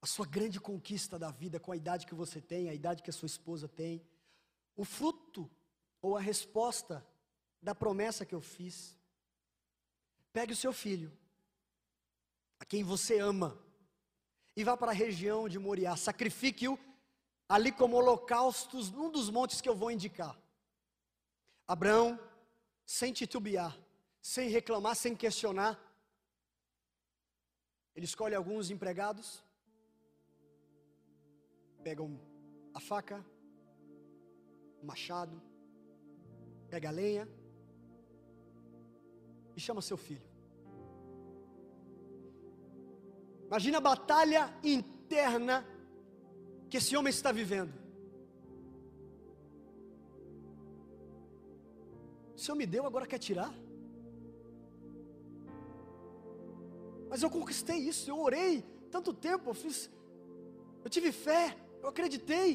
a 0.03 0.07
sua 0.07 0.27
grande 0.27 0.59
conquista 0.59 1.17
da 1.17 1.31
vida 1.31 1.61
com 1.61 1.71
a 1.71 1.77
idade 1.77 2.07
que 2.07 2.17
você 2.17 2.41
tem, 2.41 2.69
a 2.69 2.75
idade 2.75 3.03
que 3.05 3.11
a 3.11 3.13
sua 3.13 3.27
esposa 3.27 3.69
tem, 3.69 4.05
o 4.75 4.85
fruto 4.85 5.49
ou 6.03 6.17
a 6.17 6.21
resposta 6.21 7.07
da 7.63 7.77
promessa 7.77 8.27
que 8.27 8.35
eu 8.35 8.41
fiz. 8.41 8.99
Pegue 10.33 10.53
o 10.53 10.57
seu 10.57 10.73
filho, 10.73 11.17
a 12.59 12.65
quem 12.65 12.83
você 12.83 13.21
ama, 13.21 13.68
e 14.59 14.65
vá 14.65 14.77
para 14.77 14.91
a 14.91 15.01
região 15.07 15.49
de 15.49 15.57
Moriá, 15.57 15.95
sacrifique-o 15.95 16.77
ali 17.49 17.71
como 17.71 17.97
holocaustos 17.97 18.91
num 18.91 19.09
dos 19.09 19.31
montes 19.31 19.61
que 19.61 19.69
eu 19.69 19.77
vou 19.83 19.89
indicar. 19.89 20.37
Abraão, 21.65 22.19
sem 22.85 23.13
titubear, 23.13 23.79
sem 24.21 24.49
reclamar, 24.49 24.97
sem 24.97 25.15
questionar, 25.15 25.79
ele 27.95 28.05
escolhe 28.05 28.35
alguns 28.35 28.69
empregados, 28.69 29.45
pegam 31.85 32.21
a 32.75 32.81
faca, 32.81 33.25
o 34.83 34.85
machado, 34.85 35.41
pega 36.69 36.89
a 36.89 36.97
lenha 37.01 37.29
e 39.55 39.61
chama 39.61 39.81
seu 39.81 39.97
filho. 39.97 40.28
Imagina 43.49 43.79
a 43.79 43.87
batalha 43.93 44.43
interna 44.63 45.67
que 46.71 46.77
esse 46.77 46.95
homem 46.97 47.11
está 47.11 47.31
vivendo. 47.33 47.73
O 52.37 52.41
Senhor 52.41 52.57
me 52.57 52.67
deu, 52.75 52.85
agora 52.87 53.07
quer 53.13 53.19
tirar? 53.19 53.53
Mas 57.11 57.23
eu 57.23 57.31
conquistei 57.31 57.79
isso, 57.79 58.11
eu 58.11 58.19
orei 58.21 58.53
tanto 58.91 59.13
tempo, 59.29 59.49
eu 59.51 59.55
fiz, 59.55 59.91
eu 60.85 60.91
tive 60.91 61.11
fé, 61.11 61.57
eu 61.83 61.89
acreditei. 61.89 62.49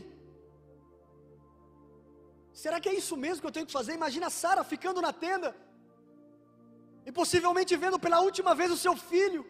Será 2.53 2.79
que 2.79 2.87
é 2.87 2.93
isso 3.01 3.17
mesmo 3.17 3.41
que 3.41 3.47
eu 3.47 3.55
tenho 3.57 3.65
que 3.65 3.77
fazer? 3.79 3.93
Imagina 3.93 4.29
Sara 4.29 4.63
ficando 4.63 5.01
na 5.01 5.11
tenda 5.11 5.55
e 7.07 7.11
possivelmente 7.11 7.75
vendo 7.75 7.99
pela 7.99 8.21
última 8.21 8.53
vez 8.53 8.71
o 8.71 8.77
seu 8.77 8.95
filho, 8.95 9.43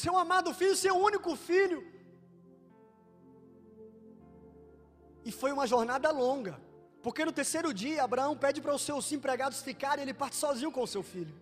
seu 0.00 0.14
amado 0.18 0.52
filho, 0.52 0.74
seu 0.74 0.96
único 1.08 1.36
filho. 1.36 1.80
E 5.24 5.30
foi 5.40 5.52
uma 5.52 5.68
jornada 5.72 6.10
longa, 6.10 6.60
porque 7.00 7.24
no 7.24 7.32
terceiro 7.40 7.72
dia 7.72 8.02
Abraão 8.02 8.36
pede 8.36 8.60
para 8.60 8.74
os 8.74 8.82
seus 8.82 9.12
empregados 9.12 9.62
ficarem, 9.62 10.02
ele 10.02 10.12
parte 10.12 10.34
sozinho 10.34 10.72
com 10.72 10.82
o 10.82 10.92
seu 10.94 11.04
filho. 11.12 11.32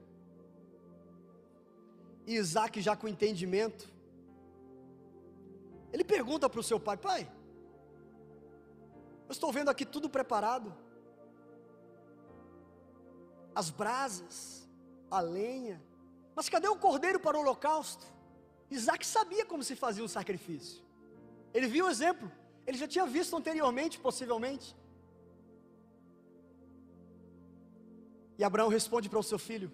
E 2.27 2.35
Isaac, 2.35 2.79
já 2.83 2.95
com 2.95 3.09
entendimento, 3.09 3.89
ele 5.91 6.05
pergunta 6.05 6.47
para 6.47 6.61
o 6.61 6.69
seu 6.71 6.79
pai: 6.79 6.99
Pai, 6.99 7.23
eu 9.29 9.33
estou 9.33 9.51
vendo 9.51 9.71
aqui 9.71 9.87
tudo 9.87 10.11
preparado, 10.11 10.77
as 13.55 13.71
brasas, 13.71 14.69
a 15.11 15.21
lenha, 15.21 15.83
mas 16.37 16.51
cadê 16.51 16.69
o 16.69 16.77
cordeiro 16.77 17.19
para 17.19 17.39
o 17.39 17.41
holocausto? 17.41 18.13
Isaac 18.77 19.07
sabia 19.07 19.45
como 19.45 19.63
se 19.63 19.75
fazia 19.77 20.05
um 20.05 20.09
sacrifício, 20.09 20.83
ele 21.55 21.67
viu 21.67 21.87
o 21.87 21.91
exemplo, 21.91 22.31
ele 22.67 22.79
já 22.79 22.89
tinha 22.89 23.07
visto 23.07 23.37
anteriormente, 23.37 23.99
possivelmente. 23.99 24.77
E 28.39 28.45
Abraão 28.45 28.69
responde 28.69 29.09
para 29.09 29.19
o 29.19 29.23
seu 29.23 29.39
filho: 29.39 29.71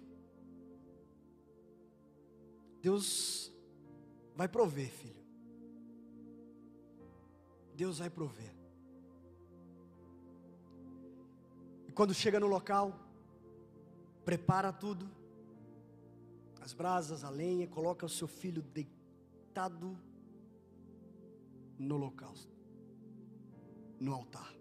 Deus 2.81 3.51
vai 4.35 4.47
prover, 4.47 4.89
filho. 4.89 5.23
Deus 7.75 7.99
vai 7.99 8.09
prover. 8.09 8.53
E 11.87 11.91
quando 11.91 12.13
chega 12.13 12.39
no 12.39 12.47
local, 12.47 12.93
prepara 14.25 14.71
tudo, 14.71 15.09
as 16.69 16.73
brasas, 16.73 17.23
a 17.23 17.31
lenha, 17.31 17.67
coloca 17.67 18.05
o 18.05 18.09
seu 18.09 18.27
filho 18.27 18.61
deitado 18.61 19.97
no 21.79 21.95
holocausto, 21.95 22.53
no 23.99 24.13
altar. 24.13 24.53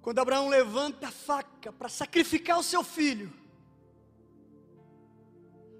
Quando 0.00 0.20
Abraão 0.20 0.48
levanta 0.48 1.08
a 1.08 1.10
faca 1.10 1.72
para 1.72 1.88
sacrificar 1.88 2.60
o 2.60 2.62
seu 2.62 2.84
filho, 2.84 3.32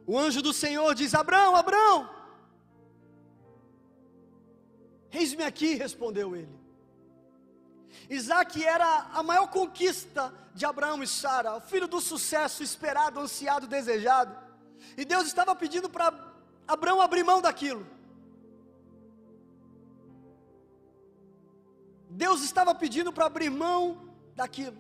o 0.04 0.18
anjo 0.18 0.42
do 0.42 0.52
Senhor 0.52 0.92
diz: 0.96 1.14
Abraão, 1.14 1.54
Abraão, 1.54 2.10
eis-me 5.12 5.44
aqui, 5.44 5.74
respondeu 5.74 6.34
ele. 6.34 6.57
Isaac 8.08 8.64
era 8.64 9.08
a 9.12 9.22
maior 9.22 9.48
conquista 9.48 10.32
de 10.54 10.64
Abraão 10.64 11.02
e 11.02 11.06
Sara, 11.06 11.56
o 11.56 11.60
filho 11.60 11.86
do 11.86 12.00
sucesso 12.00 12.62
esperado, 12.62 13.20
ansiado, 13.20 13.66
desejado. 13.66 14.36
E 14.96 15.04
Deus 15.04 15.26
estava 15.26 15.54
pedindo 15.54 15.88
para 15.88 16.12
Abraão 16.66 17.00
abrir 17.00 17.24
mão 17.24 17.40
daquilo. 17.40 17.86
Deus 22.10 22.42
estava 22.42 22.74
pedindo 22.74 23.12
para 23.12 23.26
abrir 23.26 23.50
mão 23.50 24.10
daquilo. 24.34 24.76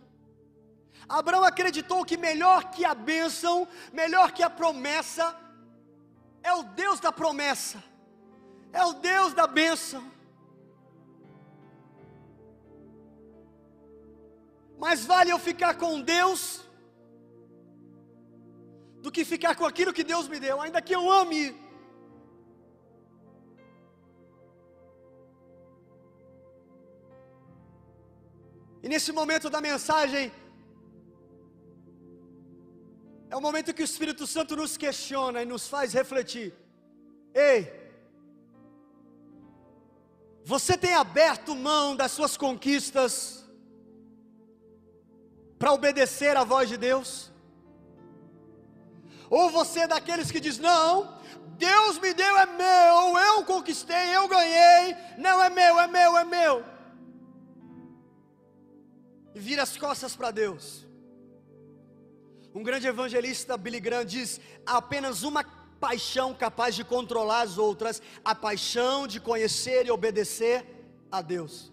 Abraão 1.08 1.44
acreditou 1.44 2.04
que 2.04 2.16
melhor 2.16 2.70
que 2.70 2.84
a 2.84 2.94
bênção, 2.94 3.68
melhor 3.92 4.32
que 4.32 4.42
a 4.42 4.50
promessa, 4.50 5.36
é 6.42 6.52
o 6.52 6.62
Deus 6.62 6.98
da 7.00 7.12
promessa, 7.12 7.82
é 8.72 8.84
o 8.84 8.94
Deus 8.94 9.32
da 9.34 9.46
bênção. 9.46 10.17
Mais 14.84 15.04
vale 15.04 15.30
eu 15.32 15.38
ficar 15.38 15.74
com 15.82 16.00
Deus 16.00 16.40
do 19.02 19.10
que 19.10 19.24
ficar 19.24 19.54
com 19.54 19.66
aquilo 19.70 19.92
que 19.92 20.04
Deus 20.12 20.28
me 20.28 20.38
deu, 20.38 20.60
ainda 20.60 20.80
que 20.82 20.94
eu 20.94 21.10
ame. 21.10 21.42
E 28.82 28.88
nesse 28.88 29.10
momento 29.12 29.50
da 29.50 29.60
mensagem, 29.60 30.30
é 33.30 33.36
o 33.36 33.40
momento 33.40 33.74
que 33.74 33.82
o 33.82 33.90
Espírito 33.92 34.26
Santo 34.26 34.54
nos 34.56 34.76
questiona 34.76 35.42
e 35.42 35.46
nos 35.46 35.66
faz 35.68 35.92
refletir. 35.92 36.54
Ei, 37.34 37.60
você 40.44 40.78
tem 40.78 40.94
aberto 40.94 41.54
mão 41.54 41.94
das 41.94 42.12
suas 42.12 42.36
conquistas 42.36 43.37
para 45.58 45.72
obedecer 45.72 46.36
à 46.36 46.44
voz 46.44 46.68
de 46.68 46.76
Deus? 46.76 47.30
Ou 49.28 49.50
você 49.50 49.80
é 49.80 49.88
daqueles 49.88 50.30
que 50.30 50.40
diz: 50.40 50.58
Não, 50.58 51.18
Deus 51.58 51.98
me 51.98 52.14
deu, 52.14 52.36
é 52.38 52.46
meu, 52.46 53.18
eu 53.18 53.44
conquistei, 53.44 54.16
eu 54.16 54.28
ganhei, 54.28 54.96
não 55.18 55.42
é 55.42 55.50
meu, 55.50 55.80
é 55.80 55.86
meu, 55.86 56.16
é 56.16 56.24
meu. 56.24 56.64
E 59.34 59.40
vira 59.40 59.62
as 59.62 59.76
costas 59.76 60.14
para 60.16 60.30
Deus. 60.30 60.86
Um 62.54 62.62
grande 62.62 62.86
evangelista, 62.86 63.56
Billy 63.56 63.80
Graham, 63.80 64.04
diz: 64.04 64.40
há 64.66 64.78
apenas 64.78 65.22
uma 65.22 65.44
paixão 65.78 66.34
capaz 66.34 66.74
de 66.74 66.84
controlar 66.84 67.42
as 67.42 67.58
outras, 67.58 68.00
a 68.24 68.34
paixão 68.34 69.06
de 69.06 69.20
conhecer 69.20 69.86
e 69.86 69.90
obedecer 69.90 70.64
a 71.10 71.20
Deus. 71.20 71.72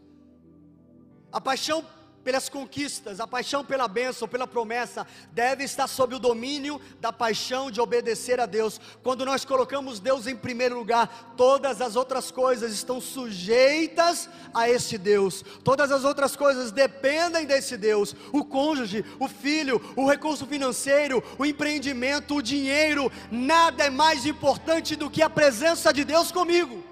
A 1.32 1.39
paixão 1.39 1.84
pelas 2.25 2.49
conquistas, 2.49 3.19
a 3.19 3.27
paixão 3.27 3.63
pela 3.63 3.88
bênção, 3.88 4.27
pela 4.27 4.47
promessa, 4.47 5.05
deve 5.31 5.63
estar 5.63 5.88
sob 5.88 6.15
o 6.15 6.19
domínio 6.19 6.81
da 6.99 7.13
paixão 7.13 7.69
de 7.69 7.79
obedecer 7.79 8.39
a 8.39 8.47
Deus. 8.47 8.81
Quando 9.03 9.23
nós 9.23 9.45
colocamos 9.45 9.99
Deus 9.99 10.25
em 10.25 10.35
primeiro 10.35 10.75
lugar, 10.75 11.35
todas 11.38 11.81
as 11.81 11.95
outras 11.95 12.31
coisas 12.31 12.73
estão 12.73 12.99
sujeitas 12.99 14.27
a 14.51 14.67
esse 14.67 14.97
Deus, 14.97 15.45
todas 15.63 15.91
as 15.91 16.03
outras 16.03 16.35
coisas 16.35 16.71
dependem 16.71 17.45
desse 17.45 17.77
Deus. 17.77 18.15
O 18.33 18.43
cônjuge, 18.43 19.05
o 19.19 19.27
filho, 19.27 19.79
o 19.95 20.09
recurso 20.09 20.47
financeiro, 20.47 21.23
o 21.38 21.45
empreendimento, 21.45 22.38
o 22.38 22.41
dinheiro, 22.41 23.11
nada 23.29 23.83
é 23.83 23.89
mais 23.91 24.25
importante 24.25 24.95
do 24.95 25.11
que 25.11 25.21
a 25.21 25.29
presença 25.29 25.93
de 25.93 26.03
Deus 26.03 26.31
comigo. 26.31 26.83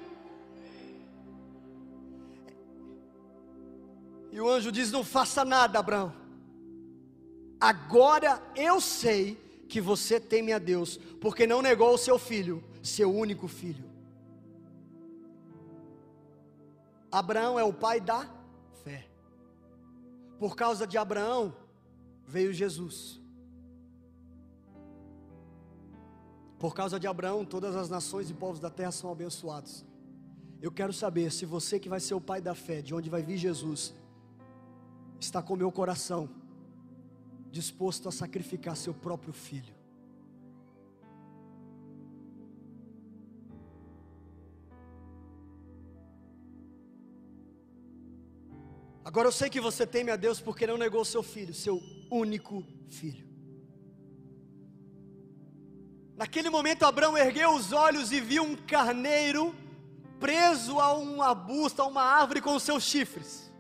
O 4.39 4.49
anjo 4.49 4.71
diz: 4.71 4.91
Não 4.91 5.03
faça 5.03 5.43
nada, 5.45 5.79
Abraão. 5.79 6.13
Agora 7.59 8.41
eu 8.55 8.81
sei 8.81 9.37
que 9.69 9.79
você 9.79 10.19
teme 10.19 10.51
a 10.51 10.59
Deus, 10.59 10.97
porque 11.21 11.47
não 11.47 11.61
negou 11.61 11.93
o 11.93 11.97
seu 11.97 12.19
filho, 12.19 12.63
seu 12.81 13.13
único 13.13 13.47
filho. 13.47 13.89
Abraão 17.11 17.59
é 17.59 17.63
o 17.63 17.71
pai 17.71 18.01
da 18.01 18.27
fé. 18.83 19.07
Por 20.39 20.55
causa 20.55 20.85
de 20.85 20.97
Abraão 20.97 21.55
veio 22.25 22.51
Jesus. 22.51 23.21
Por 26.57 26.73
causa 26.73 26.99
de 26.99 27.07
Abraão, 27.07 27.45
todas 27.45 27.75
as 27.75 27.89
nações 27.89 28.29
e 28.29 28.33
povos 28.33 28.59
da 28.59 28.69
terra 28.69 28.91
são 28.91 29.11
abençoados. 29.11 29.85
Eu 30.61 30.71
quero 30.71 30.93
saber 30.93 31.31
se 31.31 31.45
você 31.45 31.79
que 31.79 31.89
vai 31.89 31.99
ser 31.99 32.13
o 32.13 32.21
pai 32.21 32.41
da 32.41 32.55
fé, 32.55 32.81
de 32.81 32.95
onde 32.95 33.09
vai 33.09 33.21
vir 33.21 33.37
Jesus, 33.37 33.93
está 35.23 35.41
com 35.41 35.55
meu 35.55 35.71
coração 35.71 36.29
disposto 37.49 38.09
a 38.09 38.11
sacrificar 38.11 38.75
seu 38.75 38.93
próprio 38.93 39.31
filho. 39.31 39.73
Agora 49.05 49.27
eu 49.27 49.31
sei 49.31 49.49
que 49.49 49.61
você 49.61 49.85
teme 49.85 50.09
a 50.09 50.15
Deus 50.15 50.39
porque 50.39 50.65
não 50.65 50.77
negou 50.77 51.05
seu 51.05 51.21
filho, 51.21 51.53
seu 51.53 51.81
único 52.09 52.63
filho. 52.89 53.27
Naquele 56.15 56.49
momento, 56.49 56.83
Abraão 56.83 57.17
ergueu 57.17 57.51
os 57.51 57.71
olhos 57.71 58.11
e 58.11 58.19
viu 58.19 58.43
um 58.43 58.55
carneiro 58.55 59.53
preso 60.19 60.79
a 60.79 60.97
um 60.97 61.21
arbusto, 61.21 61.81
a 61.81 61.85
uma 61.85 62.01
árvore 62.01 62.41
com 62.41 62.55
os 62.55 62.63
seus 62.63 62.83
chifres. 62.83 63.52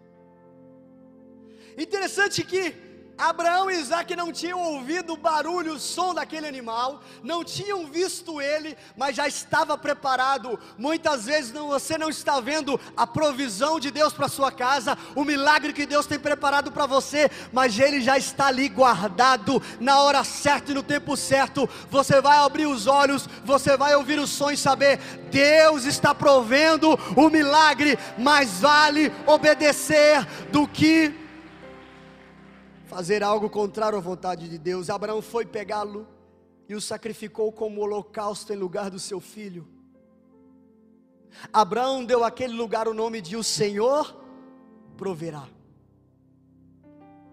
Interessante 1.77 2.43
que 2.43 2.75
Abraão 3.17 3.69
e 3.69 3.75
Isaac 3.75 4.15
não 4.15 4.31
tinham 4.31 4.59
ouvido 4.59 5.13
o 5.13 5.17
barulho, 5.17 5.75
o 5.75 5.79
som 5.79 6.13
daquele 6.13 6.47
animal, 6.47 7.01
não 7.21 7.43
tinham 7.43 7.85
visto 7.85 8.41
ele, 8.41 8.75
mas 8.97 9.15
já 9.15 9.27
estava 9.27 9.77
preparado. 9.77 10.59
Muitas 10.77 11.25
vezes 11.25 11.53
não, 11.53 11.67
você 11.67 11.97
não 11.97 12.09
está 12.09 12.39
vendo 12.39 12.79
a 12.97 13.05
provisão 13.05 13.79
de 13.79 13.91
Deus 13.91 14.13
para 14.13 14.27
sua 14.27 14.51
casa, 14.51 14.97
o 15.15 15.23
milagre 15.23 15.73
que 15.73 15.85
Deus 15.85 16.07
tem 16.07 16.17
preparado 16.17 16.71
para 16.71 16.87
você, 16.87 17.29
mas 17.51 17.77
ele 17.77 18.01
já 18.01 18.17
está 18.17 18.47
ali 18.47 18.67
guardado 18.67 19.61
na 19.79 20.01
hora 20.01 20.23
certa 20.23 20.71
e 20.71 20.75
no 20.75 20.83
tempo 20.83 21.15
certo. 21.15 21.69
Você 21.91 22.19
vai 22.19 22.39
abrir 22.39 22.65
os 22.65 22.87
olhos, 22.87 23.29
você 23.45 23.77
vai 23.77 23.95
ouvir 23.95 24.19
o 24.19 24.27
som 24.27 24.49
e 24.49 24.57
saber: 24.57 24.97
Deus 25.29 25.85
está 25.85 26.15
provendo 26.15 26.99
o 27.15 27.29
milagre, 27.29 27.97
mas 28.17 28.59
vale 28.59 29.13
obedecer 29.27 30.25
do 30.51 30.67
que 30.67 31.22
fazer 32.93 33.23
algo 33.23 33.49
contrário 33.49 33.97
à 33.97 34.01
vontade 34.01 34.47
de 34.47 34.59
Deus. 34.59 34.87
Abraão 34.87 35.19
foi 35.19 35.47
pegá-lo 35.47 36.07
e 36.69 36.75
o 36.75 36.79
sacrificou 36.79 37.51
como 37.51 37.81
holocausto 37.81 38.53
em 38.53 38.55
lugar 38.55 38.91
do 38.91 38.99
seu 38.99 39.19
filho. 39.19 39.67
Abraão 41.51 42.05
deu 42.05 42.23
àquele 42.23 42.53
lugar 42.53 42.87
o 42.87 42.93
nome 42.93 43.19
de 43.19 43.35
o 43.35 43.43
Senhor 43.43 44.15
proverá. 44.95 45.49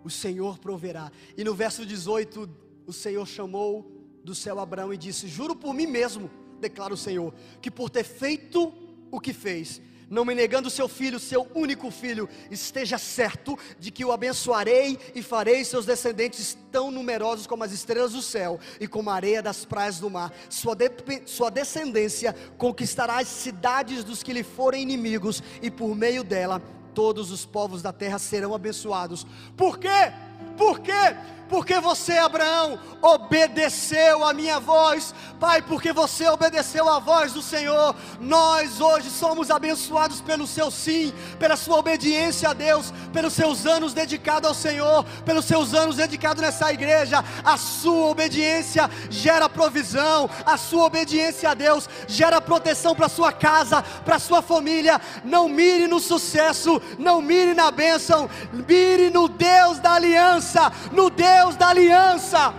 O 0.03 0.09
Senhor 0.09 0.59
proverá. 0.59 1.12
E 1.37 1.44
no 1.44 1.55
verso 1.55 1.85
18, 1.85 2.49
o 2.87 2.92
Senhor 2.92 3.27
chamou 3.27 3.92
do 4.25 4.35
céu 4.35 4.59
Abraão 4.59 4.94
e 4.94 4.96
disse: 4.96 5.29
Juro 5.29 5.55
por 5.55 5.75
mim 5.75 5.87
mesmo, 5.87 6.31
declara 6.59 6.94
o 6.94 6.96
Senhor, 6.96 7.35
que 7.61 7.70
por 7.70 7.90
ter 7.90 8.05
feito 8.05 8.73
o 9.11 9.20
que 9.20 9.35
fez, 9.35 9.83
não 10.11 10.25
me 10.25 10.35
negando 10.35 10.68
seu 10.68 10.88
filho, 10.88 11.20
seu 11.20 11.46
único 11.55 11.88
filho, 11.90 12.29
esteja 12.51 12.99
certo 12.99 13.57
de 13.79 13.92
que 13.92 14.05
o 14.05 14.11
abençoarei 14.11 14.99
e 15.14 15.23
farei 15.23 15.64
seus 15.64 15.87
descendentes 15.87 16.59
tão 16.73 16.90
numerosos 16.90 17.46
como 17.46 17.62
as 17.62 17.70
estrelas 17.70 18.12
do 18.12 18.20
céu 18.20 18.59
e 18.81 18.88
como 18.88 19.09
a 19.09 19.14
areia 19.14 19.40
das 19.40 19.64
praias 19.64 20.01
do 20.01 20.11
mar. 20.11 20.33
Sua, 20.49 20.75
de, 20.75 20.90
sua 21.27 21.49
descendência 21.49 22.35
conquistará 22.59 23.20
as 23.20 23.29
cidades 23.29 24.03
dos 24.03 24.20
que 24.20 24.33
lhe 24.33 24.42
forem 24.42 24.83
inimigos, 24.83 25.40
e 25.62 25.70
por 25.70 25.94
meio 25.94 26.25
dela 26.25 26.61
todos 26.92 27.31
os 27.31 27.46
povos 27.46 27.81
da 27.81 27.92
terra 27.92 28.18
serão 28.18 28.53
abençoados. 28.53 29.25
Por 29.57 29.79
quê? 29.79 30.12
Por 30.57 30.81
quê? 30.81 31.16
Porque 31.51 31.81
você, 31.81 32.17
Abraão, 32.17 32.79
obedeceu 33.03 34.25
a 34.25 34.33
minha 34.33 34.61
voz, 34.61 35.13
Pai, 35.41 35.61
porque 35.61 35.93
você 35.93 36.29
obedeceu 36.29 36.89
a 36.89 36.99
voz 37.01 37.33
do 37.33 37.43
Senhor, 37.43 37.97
nós 38.21 38.81
hoje 38.81 39.11
somos 39.11 39.51
abençoados 39.51 40.21
pelo 40.21 40.47
seu 40.47 40.71
sim, 40.71 41.13
pela 41.39 41.57
sua 41.57 41.79
obediência 41.79 42.51
a 42.51 42.53
Deus, 42.53 42.93
pelos 43.13 43.33
seus 43.33 43.67
anos 43.67 43.93
dedicados 43.93 44.49
ao 44.49 44.55
Senhor, 44.55 45.05
pelos 45.25 45.45
seus 45.45 45.75
anos 45.75 45.97
dedicados 45.97 46.41
nessa 46.41 46.73
igreja. 46.73 47.25
A 47.43 47.57
sua 47.57 48.07
obediência 48.09 48.89
gera 49.09 49.49
provisão, 49.49 50.31
a 50.47 50.57
sua 50.57 50.85
obediência 50.85 51.51
a 51.51 51.55
Deus 51.55 51.89
gera 52.07 52.41
proteção 52.41 52.95
para 52.95 53.09
sua 53.09 53.33
casa, 53.33 53.83
para 54.05 54.21
sua 54.21 54.41
família. 54.41 55.01
Não 55.25 55.49
mire 55.49 55.89
no 55.89 55.99
sucesso, 55.99 56.81
não 56.99 57.21
mire 57.21 57.55
na 57.55 57.71
bênção, 57.73 58.31
mire 58.53 59.11
no 59.11 59.27
Deus 59.27 59.81
da 59.81 59.95
aliança, 59.95 60.71
no 60.93 61.11
Deus 61.11 61.39
Deus 61.40 61.57
da 61.57 61.68
aliança, 61.68 62.53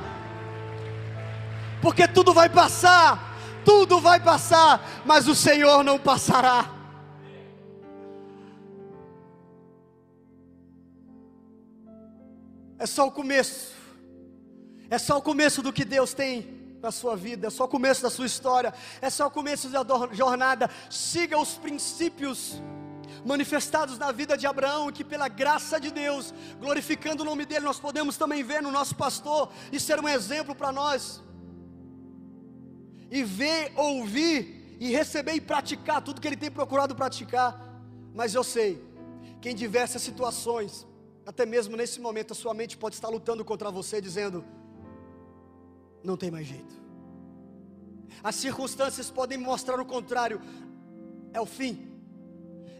porque 1.83 2.07
tudo 2.07 2.33
vai 2.33 2.49
passar, 2.49 3.37
tudo 3.63 3.99
vai 3.99 4.19
passar, 4.19 5.03
mas 5.05 5.27
o 5.27 5.35
Senhor 5.35 5.83
não 5.83 5.99
passará. 5.99 6.67
É 12.79 12.87
só 12.87 13.05
o 13.05 13.11
começo, 13.11 13.71
é 14.89 14.97
só 14.97 15.19
o 15.19 15.21
começo 15.21 15.61
do 15.61 15.71
que 15.71 15.85
Deus 15.85 16.15
tem 16.15 16.75
na 16.81 16.91
sua 16.91 17.15
vida, 17.15 17.47
é 17.47 17.49
só 17.51 17.65
o 17.65 17.67
começo 17.67 18.01
da 18.01 18.09
sua 18.09 18.25
história, 18.25 18.73
é 18.99 19.11
só 19.11 19.27
o 19.27 19.31
começo 19.31 19.69
da 19.69 19.85
jornada. 20.11 20.67
Siga 20.89 21.37
os 21.37 21.53
princípios 21.53 22.59
manifestados 23.26 23.97
na 23.97 24.12
vida 24.12 24.38
de 24.38 24.47
Abraão, 24.47 24.91
que 24.91 25.04
pela 25.04 25.28
graça 25.28 25.80
de 25.80 25.91
Deus, 25.91 26.34
glorificando 26.60 27.24
o 27.24 27.26
nome 27.26 27.45
dele, 27.45 27.65
nós 27.65 27.80
podemos 27.80 28.17
também 28.17 28.43
ver 28.43 28.62
no 28.62 28.71
nosso 28.71 28.95
pastor 28.95 29.52
e 29.71 29.80
ser 29.80 30.00
um 30.00 30.08
exemplo 30.08 30.56
para 30.56 30.71
nós. 30.71 31.21
E 33.10 33.24
ver, 33.24 33.74
ouvir 33.76 34.78
e 34.80 34.89
receber 34.89 35.34
e 35.34 35.41
praticar 35.41 36.02
tudo 36.02 36.21
que 36.21 36.28
ele 36.28 36.38
tem 36.38 36.50
procurado 36.50 36.95
praticar. 36.95 37.62
Mas 38.13 38.34
eu 38.34 38.43
sei 38.43 38.84
que 39.41 39.50
em 39.50 39.56
diversas 39.56 40.02
situações, 40.02 40.88
até 41.26 41.45
mesmo 41.45 41.76
nesse 41.76 42.00
momento, 42.00 42.32
a 42.32 42.36
sua 42.36 42.54
mente 42.54 42.78
pode 42.78 42.95
estar 42.95 43.10
lutando 43.10 43.43
contra 43.43 43.69
você, 43.69 44.02
dizendo: 44.02 44.43
não 46.04 46.17
tem 46.17 46.32
mais 46.32 46.47
jeito. 46.47 46.82
As 48.24 48.36
circunstâncias 48.36 49.10
podem 49.10 49.38
mostrar 49.38 49.80
o 49.80 49.86
contrário, 49.86 50.41
é 51.34 51.39
o 51.39 51.45
fim 51.45 51.90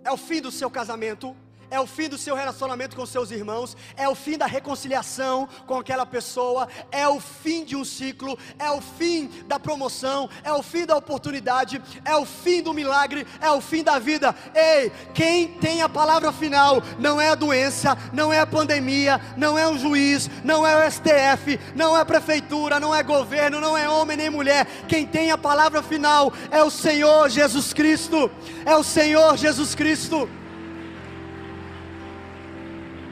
é 0.04 0.12
o 0.12 0.18
fim 0.18 0.42
do 0.42 0.52
seu 0.52 0.70
casamento, 0.70 1.36
é 1.72 1.80
o 1.80 1.88
fim 1.88 2.10
do 2.10 2.18
seu 2.18 2.36
relacionamento 2.36 2.98
com 2.98 3.06
seus 3.06 3.32
irmãos, 3.32 3.78
é 3.96 4.08
o 4.08 4.14
fim 4.14 4.38
da 4.38 4.46
reconciliação 4.46 5.48
com 5.66 5.78
aquela 5.78 6.06
pessoa, 6.06 6.68
é 6.92 7.08
o 7.08 7.22
fim 7.22 7.64
de 7.64 7.78
um 7.78 7.86
ciclo, 7.86 8.38
é 8.60 8.70
o 8.70 8.82
fim 8.82 9.32
da 9.48 9.58
promoção, 9.58 10.30
é 10.44 10.52
o 10.52 10.62
fim 10.62 10.86
da 10.86 10.98
oportunidade, 10.98 11.82
é 12.04 12.14
o 12.18 12.26
fim 12.26 12.62
do 12.62 12.74
milagre, 12.74 13.26
é 13.40 13.50
o 13.50 13.62
fim 13.62 13.84
da 13.84 13.98
vida. 13.98 14.36
Ei, 14.54 14.92
quem 15.14 15.48
tem 15.48 15.82
a 15.82 15.88
palavra 15.88 16.34
final 16.34 16.84
não 17.00 17.22
é 17.22 17.30
a 17.30 17.36
doença, 17.36 17.98
não 18.12 18.34
é 18.34 18.42
a 18.42 18.46
pandemia, 18.46 19.22
não 19.38 19.58
é 19.58 19.66
um 19.66 19.80
juiz, 19.80 20.30
não 20.44 20.68
é 20.68 20.76
o 20.76 20.92
STF, 20.92 21.58
não 21.74 21.98
é 21.98 22.02
a 22.02 22.06
prefeitura, 22.06 22.82
não 22.82 22.94
é 22.94 23.02
governo, 23.02 23.62
não 23.62 23.78
é 23.78 23.88
homem 23.88 24.18
nem 24.18 24.30
mulher. 24.30 24.68
Quem 24.90 25.08
tem 25.08 25.32
a 25.32 25.38
palavra 25.38 25.82
final 25.82 26.34
é 26.52 26.62
o 26.62 26.70
Senhor 26.70 27.30
Jesus 27.30 27.72
Cristo. 27.72 28.30
É 28.66 28.76
o 28.76 28.84
Senhor 28.84 29.38
Jesus 29.38 29.74
Cristo. 29.74 30.28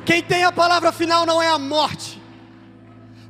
Quem 0.09 0.23
tem 0.23 0.43
a 0.43 0.51
palavra 0.51 0.91
final 0.91 1.23
não 1.23 1.39
é 1.39 1.49
a 1.49 1.59
morte, 1.59 2.19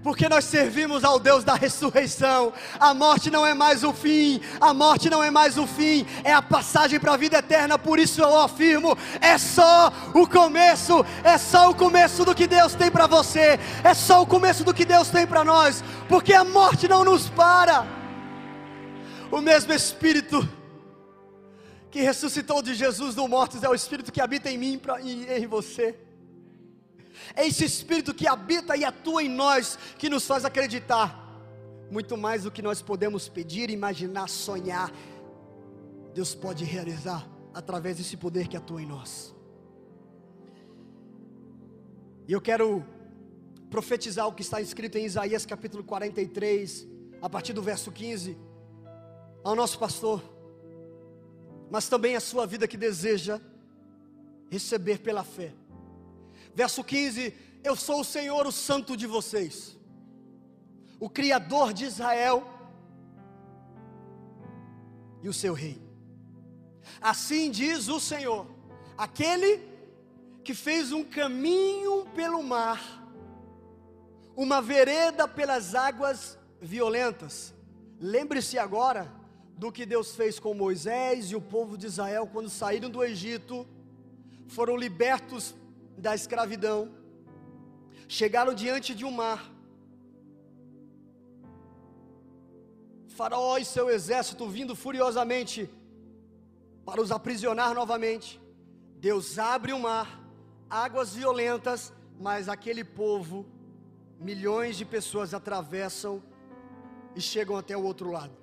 porque 0.02 0.30
nós 0.30 0.46
servimos 0.46 1.04
ao 1.04 1.20
Deus 1.20 1.44
da 1.44 1.54
ressurreição. 1.54 2.54
A 2.80 2.94
morte 2.94 3.30
não 3.30 3.46
é 3.46 3.54
mais 3.54 3.84
o 3.84 3.92
fim, 3.92 4.40
a 4.62 4.74
morte 4.74 5.10
não 5.10 5.22
é 5.22 5.30
mais 5.30 5.58
o 5.58 5.68
fim, 5.68 6.06
é 6.24 6.32
a 6.32 6.42
passagem 6.42 6.98
para 6.98 7.16
a 7.16 7.18
vida 7.18 7.38
eterna. 7.38 7.78
Por 7.78 8.00
isso 8.00 8.22
eu 8.22 8.40
afirmo: 8.40 8.98
é 9.20 9.38
só 9.38 9.92
o 10.16 10.26
começo, 10.26 11.06
é 11.22 11.38
só 11.38 11.70
o 11.70 11.76
começo 11.76 12.24
do 12.24 12.34
que 12.34 12.48
Deus 12.48 12.76
tem 12.76 12.90
para 12.90 13.08
você, 13.08 13.60
é 13.84 13.94
só 13.94 14.22
o 14.22 14.26
começo 14.26 14.64
do 14.64 14.74
que 14.74 14.86
Deus 14.86 15.10
tem 15.10 15.28
para 15.28 15.44
nós, 15.44 15.84
porque 16.08 16.34
a 16.34 16.46
morte 16.46 16.88
não 16.88 17.04
nos 17.04 17.28
para. 17.28 17.86
O 19.30 19.42
mesmo 19.42 19.74
Espírito 19.74 20.48
que 21.92 22.00
ressuscitou 22.00 22.62
de 22.62 22.74
Jesus 22.74 23.16
dos 23.16 23.28
mortos 23.28 23.64
é 23.64 23.68
o 23.68 23.76
Espírito 23.76 24.14
que 24.14 24.22
habita 24.22 24.50
em 24.50 24.58
mim 24.58 24.82
e 25.04 25.26
em 25.26 25.46
você. 25.46 26.08
É 27.36 27.48
esse 27.48 27.66
Espírito 27.66 28.14
que 28.14 28.28
habita 28.28 28.76
e 28.76 28.84
atua 28.84 29.24
em 29.24 29.30
nós 29.30 29.78
que 29.98 30.10
nos 30.10 30.26
faz 30.26 30.46
acreditar 30.46 31.30
muito 31.90 32.16
mais 32.16 32.44
do 32.44 32.52
que 32.52 32.62
nós 32.62 32.82
podemos 32.82 33.28
pedir, 33.28 33.70
imaginar, 33.70 34.30
sonhar. 34.30 34.92
Deus 36.14 36.36
pode 36.36 36.64
realizar 36.64 37.28
através 37.54 37.98
desse 37.98 38.16
poder 38.16 38.48
que 38.48 38.56
atua 38.56 38.82
em 38.82 38.86
nós. 38.86 39.36
E 42.28 42.34
eu 42.34 42.40
quero 42.40 42.86
profetizar 43.70 44.28
o 44.28 44.34
que 44.34 44.44
está 44.44 44.62
escrito 44.62 44.98
em 44.98 45.06
Isaías 45.06 45.46
capítulo 45.46 45.84
43, 45.84 46.88
a 47.22 47.30
partir 47.30 47.54
do 47.54 47.62
verso 47.62 47.92
15, 47.92 48.38
ao 49.44 49.56
nosso 49.56 49.80
pastor, 49.80 50.22
mas 51.72 51.88
também 51.88 52.16
a 52.16 52.20
sua 52.20 52.46
vida 52.46 52.68
que 52.68 52.78
deseja 52.78 53.40
receber 54.50 55.00
pela 55.00 55.24
fé. 55.24 55.54
Verso 56.54 56.84
15: 56.84 57.34
Eu 57.64 57.76
sou 57.76 58.02
o 58.02 58.06
Senhor, 58.06 58.46
o 58.46 58.52
Santo 58.52 58.96
de 58.96 59.08
vocês, 59.08 59.78
o 61.00 61.10
Criador 61.10 61.74
de 61.74 61.86
Israel 61.86 62.48
e 65.22 65.30
o 65.30 65.34
seu 65.34 65.54
Rei. 65.54 65.82
Assim 67.02 67.52
diz 67.52 67.88
o 67.88 68.00
Senhor, 68.00 68.48
aquele 68.98 69.62
que 70.44 70.54
fez 70.54 70.92
um 70.92 71.04
caminho 71.04 72.06
pelo 72.16 72.42
mar 72.42 73.00
uma 74.40 74.62
vereda 74.62 75.28
pelas 75.28 75.76
águas 75.76 76.38
violentas. 76.62 77.54
Lembre-se 78.00 78.58
agora 78.58 79.12
do 79.58 79.70
que 79.70 79.86
Deus 79.86 80.16
fez 80.16 80.40
com 80.40 80.54
Moisés 80.54 81.32
e 81.32 81.36
o 81.36 81.42
povo 81.42 81.78
de 81.78 81.88
Israel 81.88 82.26
quando 82.26 82.50
saíram 82.50 82.90
do 82.90 83.04
Egito, 83.04 83.68
foram 84.48 84.78
libertos 84.78 85.54
da 86.00 86.16
escravidão, 86.16 86.80
chegaram 88.08 88.54
diante 88.54 88.96
de 88.96 89.06
um 89.06 89.12
mar. 89.12 89.42
Faraó 93.18 93.58
e 93.58 93.66
seu 93.66 93.90
exército 93.90 94.48
vindo 94.48 94.76
furiosamente 94.76 95.70
para 96.86 97.02
os 97.02 97.12
aprisionar 97.12 97.74
novamente. 97.74 98.42
Deus 98.96 99.38
abre 99.38 99.74
o 99.74 99.80
mar, 99.80 100.08
águas 100.70 101.14
violentas, 101.14 101.94
mas 102.20 102.50
aquele 102.50 102.84
povo 102.84 103.46
milhões 104.20 104.76
de 104.78 104.86
pessoas 104.86 105.34
atravessam 105.34 106.22
e 107.16 107.22
chegam 107.22 107.56
até 107.56 107.76
o 107.76 107.84
outro 107.84 108.12
lado. 108.12 108.36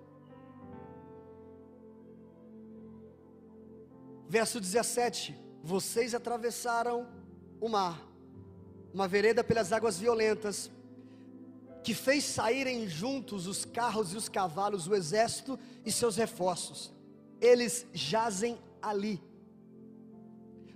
Verso 4.29 4.59
17: 4.61 5.39
Vocês 5.63 6.15
atravessaram 6.15 7.07
o 7.61 7.69
mar, 7.69 8.03
uma 8.93 9.09
vereda 9.09 9.43
pelas 9.45 9.73
águas 9.73 9.99
violentas, 9.99 10.71
que 11.83 11.95
fez 11.95 12.25
saírem 12.25 12.89
juntos 12.89 13.47
os 13.47 13.65
carros 13.65 14.13
e 14.13 14.17
os 14.17 14.29
cavalos, 14.29 14.89
o 14.89 14.95
exército 14.95 15.59
e 15.85 15.93
seus 15.93 16.17
reforços. 16.17 16.93
Eles 17.41 17.87
jazem 17.93 18.59
ali, 18.83 19.23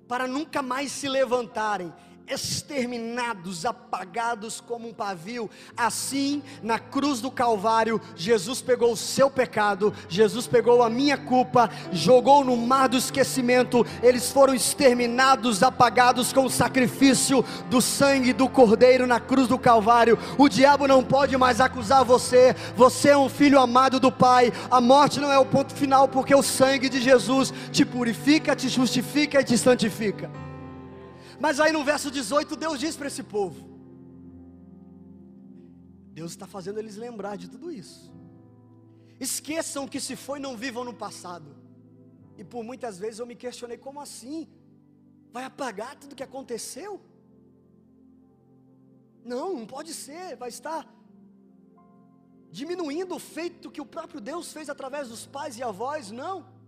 para 0.06 0.26
nunca 0.26 0.62
mais 0.62 0.92
se 0.92 1.08
levantarem 1.08 1.92
exterminados, 2.30 3.66
apagados 3.66 4.60
como 4.60 4.88
um 4.88 4.94
pavio. 4.94 5.50
Assim, 5.76 6.42
na 6.62 6.78
cruz 6.78 7.20
do 7.20 7.30
Calvário, 7.30 8.00
Jesus 8.14 8.62
pegou 8.62 8.92
o 8.92 8.96
seu 8.96 9.30
pecado, 9.30 9.92
Jesus 10.08 10.46
pegou 10.46 10.82
a 10.82 10.90
minha 10.90 11.18
culpa, 11.18 11.70
jogou 11.92 12.44
no 12.44 12.56
mar 12.56 12.88
do 12.88 12.96
esquecimento. 12.96 13.84
Eles 14.02 14.30
foram 14.30 14.54
exterminados, 14.54 15.62
apagados 15.62 16.32
com 16.32 16.44
o 16.44 16.50
sacrifício 16.50 17.44
do 17.68 17.80
sangue 17.80 18.32
do 18.32 18.48
Cordeiro 18.48 19.06
na 19.06 19.18
cruz 19.18 19.48
do 19.48 19.58
Calvário. 19.58 20.18
O 20.38 20.48
diabo 20.48 20.86
não 20.86 21.02
pode 21.02 21.36
mais 21.36 21.60
acusar 21.60 22.04
você. 22.04 22.54
Você 22.76 23.10
é 23.10 23.18
um 23.18 23.28
filho 23.28 23.58
amado 23.58 23.98
do 23.98 24.12
Pai. 24.12 24.52
A 24.70 24.80
morte 24.80 25.20
não 25.20 25.32
é 25.32 25.38
o 25.38 25.46
ponto 25.46 25.74
final, 25.74 26.06
porque 26.08 26.34
o 26.34 26.42
sangue 26.42 26.88
de 26.88 27.00
Jesus 27.00 27.52
te 27.72 27.84
purifica, 27.84 28.54
te 28.54 28.68
justifica 28.68 29.40
e 29.40 29.44
te 29.44 29.58
santifica. 29.58 30.49
Mas 31.40 31.58
aí 31.58 31.72
no 31.72 31.82
verso 31.82 32.10
18, 32.10 32.54
Deus 32.54 32.78
diz 32.78 32.94
para 32.96 33.06
esse 33.06 33.22
povo: 33.22 33.60
Deus 36.12 36.32
está 36.32 36.46
fazendo 36.46 36.78
eles 36.78 36.96
lembrar 36.96 37.36
de 37.36 37.48
tudo 37.48 37.72
isso. 37.72 38.12
Esqueçam 39.18 39.88
que 39.88 40.00
se 40.06 40.14
foi, 40.16 40.38
não 40.38 40.54
vivam 40.56 40.84
no 40.84 40.92
passado. 40.92 41.56
E 42.36 42.44
por 42.44 42.62
muitas 42.62 42.98
vezes 42.98 43.20
eu 43.20 43.26
me 43.26 43.34
questionei: 43.34 43.78
como 43.78 44.00
assim? 44.00 44.46
Vai 45.32 45.44
apagar 45.44 45.96
tudo 45.96 46.14
que 46.14 46.22
aconteceu? 46.22 47.00
Não, 49.24 49.54
não 49.54 49.66
pode 49.66 49.94
ser, 49.94 50.36
vai 50.36 50.48
estar 50.48 50.86
diminuindo 52.50 53.14
o 53.14 53.18
feito 53.18 53.70
que 53.70 53.80
o 53.80 53.86
próprio 53.86 54.20
Deus 54.20 54.52
fez 54.52 54.68
através 54.68 55.08
dos 55.08 55.24
pais 55.26 55.56
e 55.56 55.62
avós, 55.62 56.10
não. 56.10 56.59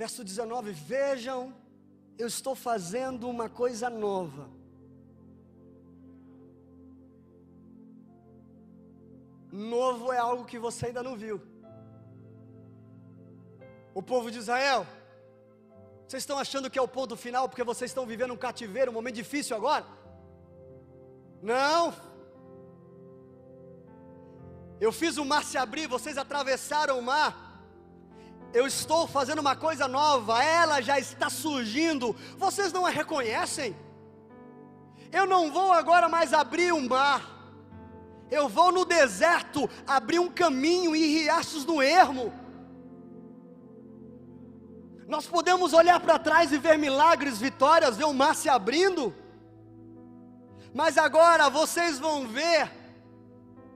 Verso 0.00 0.24
19: 0.24 0.72
Vejam, 0.72 1.54
eu 2.16 2.26
estou 2.26 2.54
fazendo 2.54 3.28
uma 3.28 3.50
coisa 3.50 3.90
nova. 3.90 4.48
Novo 9.52 10.10
é 10.10 10.16
algo 10.16 10.46
que 10.46 10.58
você 10.58 10.86
ainda 10.86 11.02
não 11.02 11.16
viu. 11.24 11.38
O 13.92 14.02
povo 14.02 14.30
de 14.30 14.38
Israel, 14.38 14.86
vocês 16.08 16.22
estão 16.22 16.38
achando 16.38 16.70
que 16.70 16.78
é 16.78 16.82
o 16.82 16.94
ponto 16.96 17.14
final 17.14 17.46
porque 17.46 17.70
vocês 17.72 17.90
estão 17.90 18.06
vivendo 18.06 18.32
um 18.32 18.42
cativeiro, 18.46 18.90
um 18.90 18.94
momento 18.94 19.16
difícil 19.16 19.54
agora? 19.54 19.84
Não. 21.42 21.92
Eu 24.80 24.92
fiz 24.92 25.18
o 25.18 25.26
mar 25.26 25.44
se 25.44 25.58
abrir, 25.58 25.86
vocês 25.86 26.16
atravessaram 26.16 26.98
o 26.98 27.02
mar 27.02 27.49
eu 28.52 28.66
estou 28.66 29.06
fazendo 29.06 29.38
uma 29.38 29.54
coisa 29.54 29.86
nova, 29.86 30.42
ela 30.42 30.80
já 30.80 30.98
está 30.98 31.30
surgindo, 31.30 32.14
vocês 32.36 32.72
não 32.72 32.84
a 32.84 32.90
reconhecem? 32.90 33.76
Eu 35.12 35.26
não 35.26 35.52
vou 35.52 35.72
agora 35.72 36.08
mais 36.08 36.32
abrir 36.32 36.72
um 36.72 36.88
mar, 36.88 37.22
eu 38.30 38.48
vou 38.48 38.72
no 38.72 38.84
deserto 38.84 39.68
abrir 39.86 40.18
um 40.18 40.30
caminho 40.30 40.94
e 40.94 41.20
riachos 41.20 41.64
no 41.64 41.82
ermo. 41.82 42.32
Nós 45.06 45.26
podemos 45.26 45.72
olhar 45.72 45.98
para 45.98 46.20
trás 46.20 46.52
e 46.52 46.58
ver 46.58 46.78
milagres, 46.78 47.38
vitórias, 47.38 47.96
ver 47.96 48.04
o 48.04 48.14
mar 48.14 48.36
se 48.36 48.48
abrindo, 48.48 49.14
mas 50.72 50.96
agora 50.96 51.50
vocês 51.50 51.98
vão 51.98 52.28
ver 52.28 52.70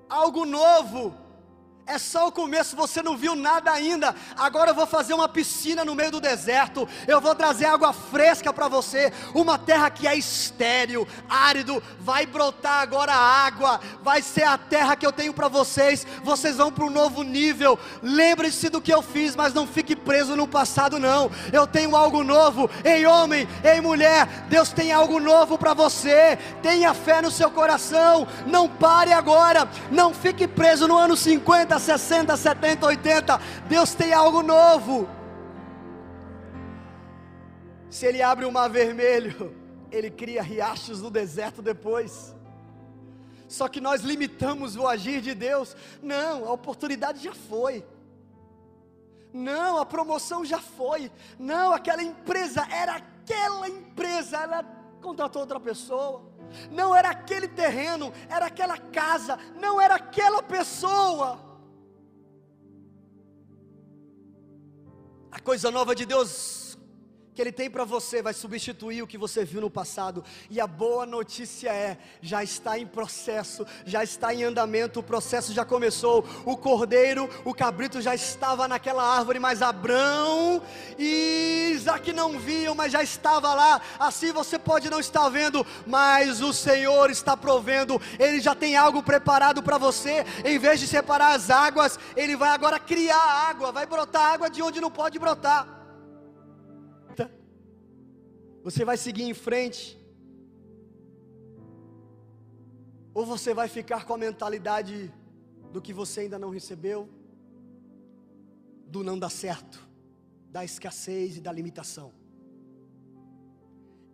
algo 0.09 0.45
novo 0.45 1.24
é 1.87 1.99
só 1.99 2.29
o 2.29 2.33
começo, 2.33 2.75
você 2.75 3.03
não 3.03 3.15
viu 3.15 3.37
nada 3.37 3.71
ainda. 3.71 4.15
Agora 4.39 4.71
eu 4.71 4.75
vou 4.75 4.87
fazer 4.87 5.13
uma 5.13 5.29
piscina 5.29 5.85
no 5.85 5.95
meio 5.95 6.13
do 6.13 6.21
deserto. 6.21 6.89
Eu 7.07 7.21
vou 7.21 7.35
trazer 7.35 7.67
água 7.67 7.93
fresca 7.93 8.53
para 8.55 8.69
você. 8.69 9.13
Uma 9.35 9.59
terra 9.59 9.91
que 9.91 10.09
é 10.09 10.17
estéril, 10.17 11.07
árido. 11.29 11.83
Vai 12.01 12.25
brotar 12.25 12.81
agora 12.81 13.13
água. 13.13 13.79
Vai 14.03 14.23
ser 14.23 14.45
a 14.45 14.57
terra 14.57 14.97
que 14.97 15.05
eu 15.05 15.13
tenho 15.13 15.35
para 15.35 15.47
vocês. 15.47 16.07
Vocês 16.23 16.57
vão 16.57 16.73
para 16.73 16.85
um 16.85 16.91
novo 16.91 17.23
nível. 17.23 17.79
Lembre-se 18.03 18.71
do 18.71 18.81
que 18.81 18.93
eu 18.93 19.03
fiz, 19.03 19.37
mas 19.37 19.53
não 19.53 19.67
fique 19.67 19.95
preso 19.95 20.35
no 20.35 20.49
passado, 20.49 20.99
não. 20.99 21.31
Eu 21.53 21.67
tenho 21.67 21.95
algo 21.95 22.25
novo. 22.25 22.71
Ei, 22.83 23.05
homem, 23.05 23.47
ei, 23.63 23.83
mulher. 23.83 24.27
Deus 24.49 24.71
tem 24.71 24.91
algo 24.91 25.21
novo 25.21 25.59
para 25.59 25.75
você. 25.75 26.39
Tenha 26.63 26.95
fé 26.95 27.21
no 27.21 27.31
seu 27.31 27.51
coração. 27.51 28.27
Não 28.47 28.71
pare 28.71 29.13
agora. 29.13 29.69
Não 29.91 30.15
fique 30.15 30.49
preso 30.49 30.89
no 30.89 30.97
ano 30.97 31.15
50 31.15 31.74
50, 31.75 31.79
60, 31.79 32.37
70, 32.37 32.87
80. 32.87 33.41
Deus 33.69 33.95
tem 33.95 34.13
algo 34.13 34.43
novo. 34.43 35.09
Se 37.91 38.07
Ele 38.07 38.23
abre 38.23 38.45
o 38.45 38.53
mar 38.53 38.69
vermelho, 38.69 39.55
Ele 39.91 40.11
cria 40.11 40.43
riachos 40.43 41.01
no 41.01 41.11
deserto 41.11 41.63
depois. 41.63 42.35
Só 43.49 43.69
que 43.69 43.81
nós 43.81 44.01
limitamos 44.01 44.75
o 44.77 44.87
agir 44.87 45.21
de 45.21 45.35
Deus. 45.35 45.77
Não, 46.03 46.49
a 46.49 46.53
oportunidade 46.53 47.23
já 47.23 47.33
foi. 47.33 47.85
Não, 49.33 49.79
a 49.79 49.87
promoção 49.87 50.45
já 50.45 50.59
foi. 50.59 51.11
Não, 51.39 51.73
aquela 51.73 52.03
empresa 52.03 52.67
era 52.71 52.97
aquela 52.97 53.69
empresa, 53.69 54.39
ela 54.39 54.65
contratou 55.01 55.43
outra 55.43 55.61
pessoa. 55.61 56.23
Não 56.71 56.95
era 56.95 57.11
aquele 57.11 57.49
terreno, 57.49 58.13
era 58.29 58.47
aquela 58.47 58.79
casa, 58.79 59.39
não 59.57 59.81
era 59.81 59.97
aquela 59.97 60.43
pessoa. 60.43 61.54
A 65.35 65.41
coisa 65.41 65.69
nova 65.69 65.97
de 65.97 66.07
Deus 66.07 66.64
que 67.35 67.43
Ele 67.43 67.53
tem 67.53 67.69
para 67.69 67.85
você 67.85 68.23
vai 68.23 68.33
substituir 68.33 69.03
o 69.03 69.07
que 69.07 69.19
você 69.19 69.45
viu 69.45 69.61
no 69.61 69.69
passado. 69.69 70.25
E 70.49 70.61
a 70.61 70.67
boa 70.67 71.05
notícia 71.05 71.71
é: 71.71 71.99
já 72.23 72.43
está 72.45 72.79
em 72.79 72.87
processo, 72.87 73.67
já 73.85 74.05
está 74.05 74.33
em 74.33 74.45
andamento, 74.45 75.01
o 75.01 75.03
processo 75.03 75.53
já 75.53 75.65
começou. 75.65 76.25
O 76.45 76.57
cordeiro, 76.57 77.29
o 77.45 77.53
cabrito 77.53 78.01
já 78.01 78.15
estava 78.15 78.69
naquela 78.69 79.03
árvore, 79.03 79.39
mas 79.39 79.63
Abraão 79.63 80.63
e 80.99 81.73
Isaac 81.75 82.13
não 82.13 82.39
viam, 82.39 82.75
mas 82.75 82.93
já 82.93 83.03
estava 83.03 83.53
lá. 83.53 83.81
Assim 83.99 84.33
você 84.33 84.59
pode 84.59 84.89
não 84.89 85.01
estar 85.01 85.29
vendo, 85.29 85.67
mas 85.87 86.41
o 86.41 86.53
Senhor 86.53 87.11
está 87.11 87.37
provendo, 87.37 88.01
Ele 88.19 88.41
já 88.41 88.55
tem 88.55 88.77
algo 88.77 89.03
preparado 89.03 89.63
para 89.63 89.77
você. 89.77 90.25
Em 90.45 90.59
vez 90.59 90.79
de 90.79 90.87
separar 90.87 91.35
as 91.35 91.51
águas, 91.51 91.99
Ele 92.17 92.37
vai 92.37 92.51
agora 92.51 92.79
criar 92.79 93.49
água, 93.49 93.73
vai 93.73 93.87
brotar 93.87 94.35
água 94.35 94.49
de 94.49 94.63
onde 94.63 94.81
não 94.81 94.91
pode 94.91 95.19
brotar. 95.19 95.84
Você 98.65 98.83
vai 98.83 98.97
seguir 98.97 99.25
em 99.25 99.35
frente? 99.35 100.03
Ou 103.13 103.27
você 103.27 103.53
vai 103.53 103.69
ficar 103.69 104.07
com 104.07 104.15
a 104.15 104.19
mentalidade 104.19 105.13
do 105.71 105.83
que 105.83 105.93
você 105.93 106.21
ainda 106.21 106.39
não 106.39 106.49
recebeu, 106.49 107.07
do 108.87 109.05
não 109.05 109.19
dar 109.19 109.29
certo, 109.29 109.87
da 110.51 110.65
escassez 110.65 111.37
e 111.37 111.43
da 111.43 111.53
limitação? 111.53 112.11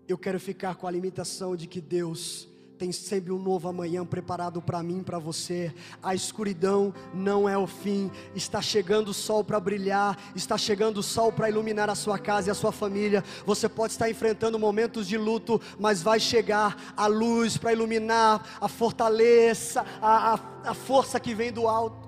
Eu 0.09 0.19
quero 0.19 0.41
ficar 0.41 0.75
com 0.75 0.89
a 0.89 0.91
limitação 0.91 1.55
de 1.55 1.69
que 1.69 1.81
Deus 1.81 2.50
tem 2.81 2.93
sempre 2.93 3.31
um 3.31 3.39
novo 3.39 3.69
amanhã 3.69 4.07
preparado 4.07 4.63
para 4.63 4.83
mim, 4.83 5.03
para 5.03 5.19
você. 5.19 5.71
A 6.03 6.15
escuridão 6.15 6.95
não 7.13 7.47
é 7.47 7.59
o 7.59 7.67
fim. 7.67 8.11
Está 8.35 8.63
chegando 8.63 9.09
o 9.09 9.15
sol 9.15 9.45
para 9.45 9.61
brilhar, 9.61 10.17
está 10.35 10.57
chegando 10.57 10.97
o 10.97 11.03
sol 11.03 11.31
para 11.31 11.51
iluminar 11.51 11.91
a 11.91 11.95
sua 11.95 12.19
casa 12.19 12.49
e 12.49 12.51
a 12.51 12.55
sua 12.55 12.73
família. 12.73 13.23
Você 13.45 13.69
pode 13.69 13.93
estar 13.93 14.09
enfrentando 14.09 14.59
momentos 14.59 15.07
de 15.07 15.19
luto, 15.19 15.61
mas 15.79 16.03
vai 16.03 16.19
chegar 16.19 16.95
a 16.97 17.07
luz 17.07 17.59
para 17.59 17.75
iluminar 17.75 18.57
a 18.59 18.67
fortaleza, 18.67 19.85
a, 20.01 20.33
a, 20.33 20.71
a 20.71 20.73
força 20.73 21.21
que 21.21 21.35
vem 21.35 21.53
do 21.53 21.69
alto 21.69 22.00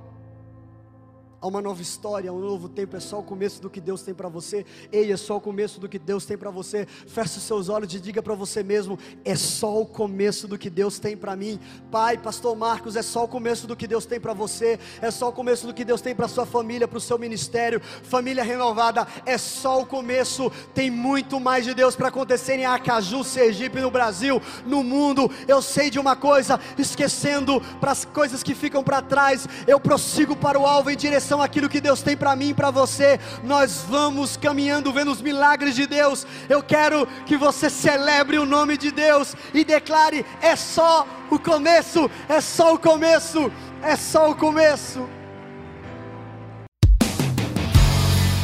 há 1.43 1.47
uma 1.49 1.61
nova 1.61 1.83
história, 1.83 2.33
um 2.33 2.39
novo 2.39 2.69
tempo, 2.69 2.97
é 2.97 3.01
só 3.01 3.19
o 3.19 3.23
começo 3.23 3.61
do 3.61 3.69
que 3.69 3.81
Deus 3.81 4.03
tem 4.03 4.15
para 4.15 4.29
você. 4.29 4.65
Ei, 4.93 5.11
é 5.11 5.17
só 5.17 5.37
o 5.37 5.41
começo 5.41 5.81
do 5.81 5.89
que 5.89 5.99
Deus 5.99 6.25
tem 6.25 6.39
para 6.39 6.51
você. 6.51 6.87
Feche 6.87 7.39
os 7.39 7.43
seus 7.43 7.69
olhos 7.69 7.93
e 7.93 7.99
diga 7.99 8.23
para 8.23 8.35
você 8.35 8.63
mesmo: 8.63 8.97
é 9.25 9.35
só 9.35 9.81
o 9.81 9.85
começo 9.85 10.47
do 10.47 10.57
que 10.57 10.71
Deus 10.71 11.01
tem 11.01 11.17
para 11.17 11.35
mim. 11.35 11.59
Pai, 11.91 12.17
Pastor 12.17 12.57
Marcos, 12.57 12.95
é 12.95 13.03
só 13.03 13.25
o 13.25 13.29
começo 13.29 13.67
do 13.67 13.75
que 13.75 13.89
Deus 13.89 14.07
tem 14.07 14.21
para 14.21 14.33
você. 14.33 14.79
É 15.01 15.11
só 15.11 15.31
o 15.31 15.33
começo 15.33 15.67
do 15.67 15.75
que 15.75 15.85
Deus 15.85 16.01
tem 16.01 16.15
para 16.15 16.29
sua 16.29 16.47
família, 16.47 16.87
para 16.87 16.99
o 16.99 17.01
seu 17.01 17.19
ministério. 17.19 17.81
Família 18.05 18.45
renovada, 18.45 19.07
é 19.27 19.37
só 19.37 19.81
o 19.81 19.87
começo. 19.87 20.51
Tem 20.73 20.91
muito 20.93 21.41
mais 21.41 21.65
de 21.65 21.75
Deus 21.75 21.97
para 21.97 22.09
acontecer 22.09 22.55
em 22.55 22.67
Acaju, 22.67 23.25
Sergipe, 23.25 23.81
no 23.81 23.91
Brasil, 23.91 24.41
no 24.65 24.85
mundo. 24.85 25.29
Eu 25.49 25.61
sei 25.61 25.91
de 25.91 25.99
uma 25.99 26.15
coisa, 26.15 26.61
esquecendo 26.79 27.61
para 27.81 27.91
as 27.91 28.05
coisas 28.05 28.45
que 28.45 28.55
ficam 28.55 28.85
para 28.85 29.03
trás, 29.03 29.49
eu 29.67 29.81
prossigo 29.81 30.37
para 30.37 30.59
o 30.59 30.67
alvo 30.67 30.91
em 30.91 30.97
direção 30.97 31.32
direção 31.33 31.41
àquilo 31.41 31.69
que 31.69 31.81
Deus 31.81 32.03
tem 32.03 32.17
para 32.17 32.37
mim 32.37 32.51
e 32.51 32.55
para 32.55 32.71
você. 32.71 33.19
Nós 33.43 33.85
vamos 33.89 34.37
caminhando 34.37 34.93
vendo 34.93 35.11
os 35.11 35.23
milagres 35.23 35.75
de 35.75 35.87
Deus. 35.87 36.27
Eu 36.49 36.63
quero 36.63 37.07
que 37.25 37.37
você 37.37 37.71
celebre 37.71 38.39
o 38.39 38.45
nome 38.45 38.77
de 38.77 38.91
Deus 38.91 39.35
e 39.55 39.65
declare: 39.65 40.27
é 40.43 40.55
só 40.57 41.07
o 41.31 41.39
começo, 41.39 42.11
é 42.29 42.41
só 42.41 42.75
o 42.75 42.79
começo, 42.79 43.51
é 43.83 43.97
só 43.97 44.31
o 44.31 44.35
começo. 44.35 45.09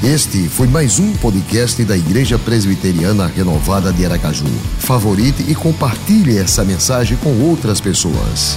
Este 0.02 0.48
foi 0.48 0.68
mais 0.68 0.98
um 1.00 1.12
podcast 1.16 1.84
da 1.84 1.96
Igreja 1.96 2.38
Presbiteriana 2.38 3.26
Renovada 3.26 3.92
de 3.92 4.06
Aracaju. 4.06 4.46
Favorite 4.78 5.42
e 5.50 5.54
compartilhe 5.54 6.38
essa 6.38 6.64
mensagem 6.64 7.18
com 7.18 7.42
outras 7.42 7.80
pessoas. 7.80 8.56